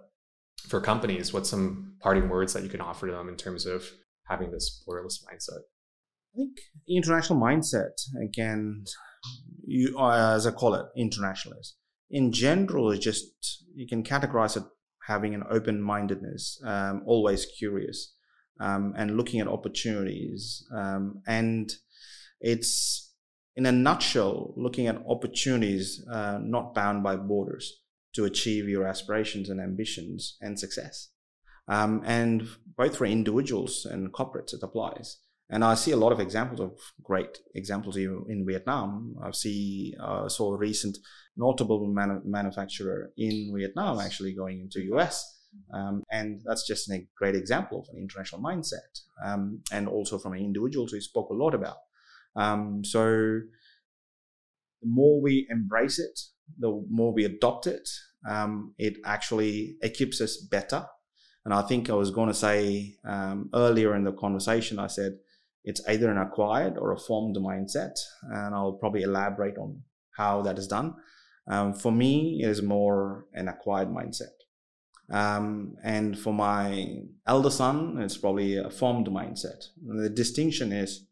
for 0.67 0.81
companies. 0.81 1.33
What's 1.33 1.49
some 1.49 1.95
parting 1.99 2.29
words 2.29 2.53
that 2.53 2.63
you 2.63 2.69
can 2.69 2.81
offer 2.81 3.07
them 3.07 3.29
in 3.29 3.35
terms 3.35 3.65
of 3.65 3.89
having 4.27 4.51
this 4.51 4.83
borderless 4.87 5.23
mindset? 5.23 5.61
I 6.33 6.37
think 6.37 6.57
international 6.87 7.39
mindset, 7.39 7.91
again, 8.23 8.85
you, 9.65 9.97
uh, 9.97 10.35
as 10.35 10.47
I 10.47 10.51
call 10.51 10.75
it, 10.75 10.85
internationalist. 10.95 11.75
In 12.09 12.31
general, 12.31 12.91
it's 12.91 13.03
just 13.03 13.25
you 13.73 13.87
can 13.87 14.03
categorize 14.03 14.57
it 14.57 14.63
having 15.07 15.33
an 15.33 15.43
open 15.49 15.81
mindedness, 15.81 16.61
um, 16.65 17.03
always 17.05 17.45
curious, 17.45 18.13
um, 18.59 18.93
and 18.97 19.17
looking 19.17 19.39
at 19.39 19.47
opportunities. 19.47 20.65
Um, 20.73 21.21
and 21.27 21.71
it's, 22.39 23.13
in 23.55 23.65
a 23.65 23.71
nutshell, 23.71 24.53
looking 24.55 24.87
at 24.87 25.01
opportunities 25.07 26.05
uh, 26.09 26.39
not 26.41 26.73
bound 26.73 27.03
by 27.03 27.15
borders 27.15 27.81
to 28.13 28.25
achieve 28.25 28.67
your 28.67 28.85
aspirations 28.87 29.49
and 29.49 29.59
ambitions 29.59 30.37
and 30.41 30.59
success. 30.59 31.09
Um, 31.67 32.01
and 32.05 32.47
both 32.77 32.97
for 32.97 33.05
individuals 33.05 33.85
and 33.85 34.11
corporates, 34.11 34.53
it 34.53 34.63
applies. 34.63 35.17
And 35.49 35.65
I 35.65 35.75
see 35.75 35.91
a 35.91 35.97
lot 35.97 36.13
of 36.13 36.19
examples 36.19 36.61
of 36.61 36.71
great 37.03 37.39
examples 37.55 37.97
in 37.97 38.45
Vietnam. 38.47 39.15
I 39.21 39.31
see 39.31 39.93
uh, 39.99 40.29
saw 40.29 40.53
a 40.53 40.57
recent 40.57 40.97
notable 41.35 41.87
manu- 41.87 42.21
manufacturer 42.23 43.11
in 43.17 43.53
Vietnam 43.55 43.99
actually 43.99 44.33
going 44.33 44.61
into 44.61 44.81
US 44.95 45.37
Um, 45.73 46.03
and 46.09 46.41
that's 46.45 46.65
just 46.65 46.89
a 46.89 47.05
great 47.17 47.35
example 47.35 47.79
of 47.79 47.87
an 47.91 47.99
international 47.99 48.41
mindset. 48.41 49.01
Um, 49.25 49.61
and 49.71 49.87
also 49.87 50.17
from 50.17 50.33
individuals 50.33 50.93
we 50.93 51.01
spoke 51.01 51.29
a 51.29 51.33
lot 51.43 51.53
about. 51.53 51.77
Um, 52.35 52.83
so 52.85 53.03
the 54.81 54.87
more 54.87 55.21
we 55.21 55.47
embrace 55.49 55.99
it, 55.99 56.17
the 56.59 56.85
more 56.89 57.13
we 57.13 57.25
adopt 57.25 57.67
it, 57.67 57.87
um, 58.29 58.73
it 58.77 58.97
actually 59.05 59.77
equips 59.81 60.21
us 60.21 60.37
better. 60.37 60.85
And 61.43 61.53
I 61.53 61.63
think 61.63 61.89
I 61.89 61.93
was 61.93 62.11
going 62.11 62.27
to 62.27 62.33
say 62.33 62.95
um, 63.03 63.49
earlier 63.53 63.95
in 63.95 64.03
the 64.03 64.11
conversation, 64.11 64.77
I 64.77 64.87
said 64.87 65.13
it's 65.63 65.81
either 65.87 66.11
an 66.11 66.17
acquired 66.17 66.77
or 66.77 66.91
a 66.91 66.99
formed 66.99 67.35
mindset. 67.37 67.95
And 68.23 68.53
I'll 68.53 68.73
probably 68.73 69.01
elaborate 69.01 69.57
on 69.57 69.81
how 70.17 70.41
that 70.43 70.59
is 70.59 70.67
done. 70.67 70.95
Um, 71.47 71.73
for 71.73 71.91
me, 71.91 72.41
it 72.43 72.49
is 72.49 72.61
more 72.61 73.25
an 73.33 73.47
acquired 73.47 73.89
mindset. 73.89 74.35
Um, 75.11 75.75
and 75.83 76.17
for 76.17 76.33
my 76.33 77.01
elder 77.27 77.49
son, 77.49 77.97
it's 77.99 78.17
probably 78.17 78.57
a 78.57 78.69
formed 78.69 79.07
mindset. 79.07 79.65
And 79.87 79.99
the 79.99 80.09
distinction 80.09 80.71
is 80.71 81.05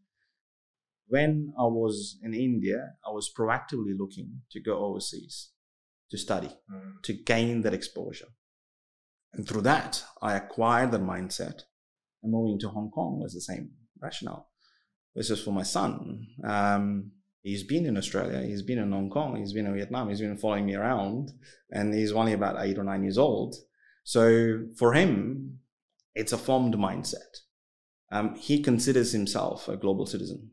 when 1.09 1.53
I 1.57 1.63
was 1.63 2.17
in 2.23 2.33
India, 2.33 2.93
I 3.05 3.09
was 3.09 3.31
proactively 3.37 3.97
looking 3.97 4.41
to 4.51 4.61
go 4.61 4.77
overseas 4.77 5.49
to 6.11 6.17
study, 6.17 6.49
mm. 6.71 7.01
to 7.03 7.13
gain 7.13 7.61
that 7.61 7.73
exposure. 7.73 8.27
And 9.33 9.47
through 9.47 9.61
that, 9.61 10.03
I 10.21 10.35
acquired 10.35 10.91
that 10.91 11.01
mindset. 11.01 11.61
And 12.23 12.31
moving 12.31 12.59
to 12.59 12.69
Hong 12.69 12.91
Kong 12.91 13.19
was 13.21 13.33
the 13.33 13.41
same 13.41 13.71
rationale. 14.01 14.49
This 15.15 15.29
is 15.29 15.41
for 15.41 15.51
my 15.51 15.63
son. 15.63 16.27
Um, 16.43 17.11
he's 17.41 17.63
been 17.63 17.85
in 17.85 17.97
Australia, 17.97 18.41
he's 18.45 18.61
been 18.61 18.79
in 18.79 18.91
Hong 18.91 19.09
Kong, 19.09 19.35
he's 19.35 19.53
been 19.53 19.65
in 19.65 19.75
Vietnam, 19.75 20.09
he's 20.09 20.21
been 20.21 20.37
following 20.37 20.65
me 20.65 20.75
around, 20.75 21.31
and 21.71 21.93
he's 21.93 22.11
only 22.11 22.33
about 22.33 22.63
eight 22.63 22.77
or 22.77 22.83
nine 22.83 23.03
years 23.03 23.17
old. 23.17 23.55
So 24.03 24.65
for 24.77 24.93
him, 24.93 25.59
it's 26.15 26.33
a 26.33 26.37
formed 26.37 26.75
mindset. 26.75 27.43
Um, 28.11 28.35
he 28.35 28.61
considers 28.61 29.11
himself 29.11 29.67
a 29.67 29.77
global 29.77 30.05
citizen. 30.05 30.51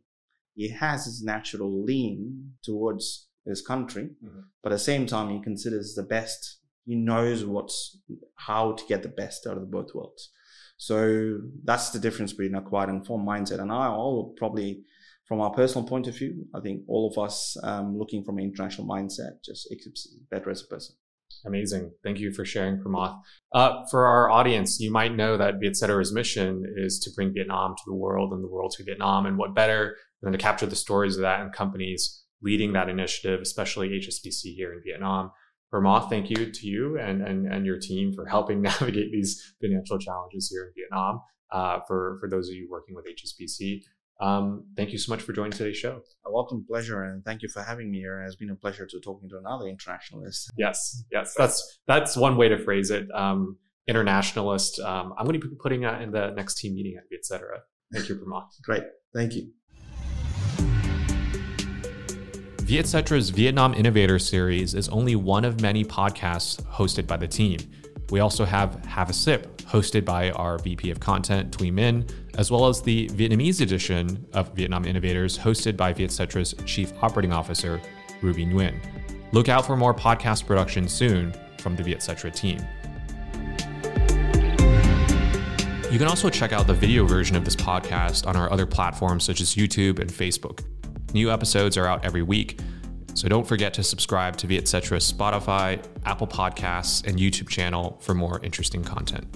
He 0.57 0.71
has 0.71 1.05
his 1.05 1.23
natural 1.23 1.85
lean 1.85 2.55
towards 2.65 3.29
his 3.45 3.63
country, 3.63 4.11
mm-hmm. 4.25 4.41
but 4.63 4.73
at 4.73 4.77
the 4.77 4.81
same 4.81 5.07
time, 5.07 5.31
he 5.31 5.41
considers 5.41 5.95
the 5.95 6.03
best. 6.03 6.59
He 6.85 6.97
knows 6.97 7.45
what's 7.45 7.99
how 8.37 8.73
to 8.73 8.85
get 8.87 9.03
the 9.03 9.09
best 9.09 9.47
out 9.47 9.59
of 9.59 9.71
both 9.71 9.95
worlds. 9.95 10.31
So 10.79 11.41
that's 11.65 11.91
the 11.91 11.99
difference 11.99 12.33
between 12.33 12.55
acquired 12.55 12.91
and 12.91 13.07
formed 13.07 13.29
mindset. 13.29 13.61
And 13.61 13.73
I 13.73 13.89
will 13.89 14.35
probably, 14.37 14.83
from 15.27 15.41
our 15.41 15.51
personal 15.51 15.87
point 15.87 16.07
of 16.07 16.17
view, 16.17 16.47
I 16.55 16.61
think 16.61 16.83
all 16.89 17.11
of 17.11 17.23
us 17.23 17.57
um, 17.63 17.99
looking 17.99 18.25
from 18.25 18.39
an 18.39 18.45
international 18.45 18.87
mindset 18.87 19.43
just 19.45 19.71
equips 19.71 20.09
better 20.31 20.51
as 20.51 20.63
a 20.63 20.67
person. 20.67 20.97
Amazing. 21.45 21.93
Thank 22.03 22.19
you 22.19 22.33
for 22.33 22.45
sharing, 22.45 22.79
Pramath. 22.79 23.21
Uh, 23.53 23.85
for 23.91 24.07
our 24.07 24.31
audience, 24.31 24.81
you 24.81 24.91
might 24.91 25.15
know 25.15 25.37
that 25.37 25.61
Vietcetera's 25.61 26.13
mission 26.13 26.65
is 26.77 26.99
to 27.01 27.11
bring 27.15 27.33
Vietnam 27.33 27.75
to 27.77 27.83
the 27.87 27.95
world 27.95 28.33
and 28.33 28.43
the 28.43 28.49
world 28.49 28.73
to 28.77 28.85
Vietnam. 28.85 29.27
And 29.27 29.37
what 29.37 29.55
better 29.55 29.97
than 30.23 30.33
to 30.33 30.39
capture 30.39 30.67
the 30.67 30.77
stories 30.77 31.17
of 31.17 31.23
that 31.23 31.41
and 31.41 31.53
companies 31.53 32.23
leading 32.43 32.73
that 32.73 32.89
initiative, 32.89 33.41
especially 33.41 33.89
HSBC 33.89 34.55
here 34.55 34.73
in 34.73 34.81
Vietnam. 34.85 35.31
Pramath, 35.73 36.09
thank 36.09 36.31
you 36.31 36.51
to 36.51 36.67
you 36.67 36.99
and, 36.99 37.23
and, 37.23 37.53
and 37.53 37.67
your 37.67 37.79
team 37.79 38.13
for 38.13 38.27
helping 38.27 38.63
navigate 38.63 39.11
these 39.11 39.55
financial 39.61 39.99
challenges 39.99 40.49
here 40.51 40.65
in 40.65 40.73
Vietnam. 40.77 41.21
Uh, 41.51 41.81
for, 41.87 42.19
for 42.21 42.29
those 42.29 42.49
of 42.49 42.55
you 42.55 42.69
working 42.71 42.95
with 42.95 43.07
HSBC, 43.07 43.83
um, 44.21 44.65
thank 44.77 44.93
you 44.93 44.99
so 44.99 45.13
much 45.13 45.23
for 45.23 45.33
joining 45.33 45.53
today's 45.53 45.77
show. 45.77 46.01
A 46.25 46.33
welcome 46.33 46.65
pleasure, 46.67 47.05
and 47.05 47.25
thank 47.25 47.43
you 47.43 47.49
for 47.49 47.63
having 47.63 47.91
me 47.91 47.99
here. 47.99 48.21
It 48.21 48.25
has 48.25 48.37
been 48.37 48.51
a 48.51 48.55
pleasure 48.55 48.87
to 48.87 49.01
talking 49.01 49.29
to 49.29 49.39
another 49.39 49.67
internationalist. 49.67 50.51
Yes, 50.57 51.05
yes, 51.13 51.35
that's 51.37 51.81
that's 51.87 52.17
one 52.17 52.37
way 52.37 52.49
to 52.49 52.59
phrase 52.59 52.91
it. 52.91 53.09
Um, 53.15 53.59
internationalist. 53.87 54.81
Um, 54.81 55.13
I'm 55.19 55.27
going 55.27 55.39
to 55.39 55.49
be 55.49 55.55
putting 55.63 55.83
that 55.83 56.01
in 56.01 56.13
the 56.13 56.31
next 56.31 56.57
team 56.57 56.75
meeting 56.75 56.97
at 56.97 57.05
Vietcetera. 57.11 57.61
Thank 57.93 58.09
you, 58.09 58.17
Pramath. 58.17 58.49
Great, 58.63 58.85
thank 59.15 59.35
you. 59.35 59.51
Vietcetera's 62.67 63.31
Vietnam 63.31 63.75
Innovator 63.75 64.19
Series 64.19 64.75
is 64.75 64.89
only 64.89 65.15
one 65.15 65.45
of 65.45 65.61
many 65.61 65.85
podcasts 65.85 66.61
hosted 66.65 67.07
by 67.07 67.17
the 67.17 67.29
team. 67.29 67.61
We 68.11 68.19
also 68.19 68.45
have 68.45 68.85
Have 68.87 69.09
a 69.09 69.13
Sip, 69.13 69.59
hosted 69.59 70.05
by 70.05 70.33
our 70.33 70.59
VP 70.59 70.91
of 70.91 70.99
Content, 70.99 71.57
Thuy 71.57 71.73
Minh, 71.73 72.11
as 72.37 72.51
well 72.51 72.67
as 72.67 72.83
the 72.83 73.07
Vietnamese 73.11 73.61
edition 73.61 74.27
of 74.33 74.53
Vietnam 74.55 74.85
Innovators, 74.85 75.39
hosted 75.39 75.77
by 75.77 75.93
Vietcetera's 75.93 76.57
Chief 76.65 76.93
Operating 77.03 77.33
Officer, 77.33 77.81
Ruby 78.21 78.45
Nguyen. 78.45 78.75
Look 79.31 79.49
out 79.49 79.65
for 79.65 79.77
more 79.77 79.95
podcast 79.95 80.45
production 80.45 80.89
soon 80.89 81.33
from 81.61 81.77
the 81.77 81.85
Vietcetera 81.85 82.33
team. 82.33 82.59
You 85.93 86.01
can 86.01 86.09
also 86.09 86.29
check 86.29 86.53
out 86.53 86.67
the 86.67 86.75
video 86.75 87.07
version 87.07 87.37
of 87.37 87.45
this 87.45 87.55
podcast 87.55 88.27
on 88.27 88.35
our 88.35 88.51
other 88.51 88.67
platforms 88.67 89.23
such 89.23 89.41
as 89.41 89.55
YouTube 89.55 90.01
and 90.01 90.11
Facebook. 90.11 90.65
New 91.13 91.31
episodes 91.31 91.77
are 91.77 91.87
out 91.87 92.05
every 92.05 92.23
week, 92.23 92.61
so 93.15 93.29
don't 93.29 93.47
forget 93.47 93.73
to 93.75 93.83
subscribe 93.83 94.37
to 94.37 94.47
Vietcetera's 94.47 95.11
Spotify, 95.11 95.83
Apple 96.05 96.27
Podcasts, 96.27 97.07
and 97.07 97.19
YouTube 97.19 97.49
channel 97.49 97.97
for 98.01 98.15
more 98.15 98.41
interesting 98.43 98.85
content. 98.85 99.27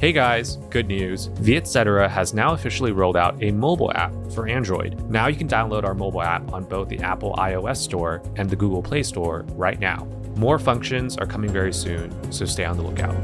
Hey 0.00 0.12
guys, 0.12 0.56
good 0.70 0.86
news. 0.86 1.28
The 1.36 1.42
Vietcetera 1.42 2.08
has 2.08 2.32
now 2.32 2.52
officially 2.52 2.92
rolled 2.92 3.16
out 3.16 3.42
a 3.42 3.50
mobile 3.50 3.90
app 3.94 4.12
for 4.32 4.46
Android. 4.46 5.10
Now 5.10 5.26
you 5.26 5.36
can 5.36 5.48
download 5.48 5.82
our 5.82 5.94
mobile 5.94 6.22
app 6.22 6.52
on 6.52 6.64
both 6.64 6.88
the 6.88 7.00
Apple 7.00 7.34
iOS 7.34 7.78
Store 7.78 8.22
and 8.36 8.48
the 8.48 8.54
Google 8.54 8.82
Play 8.82 9.02
Store 9.02 9.44
right 9.54 9.80
now. 9.80 10.06
More 10.36 10.60
functions 10.60 11.16
are 11.16 11.26
coming 11.26 11.50
very 11.50 11.72
soon, 11.72 12.32
so 12.32 12.44
stay 12.44 12.64
on 12.64 12.76
the 12.76 12.82
lookout. 12.84 13.16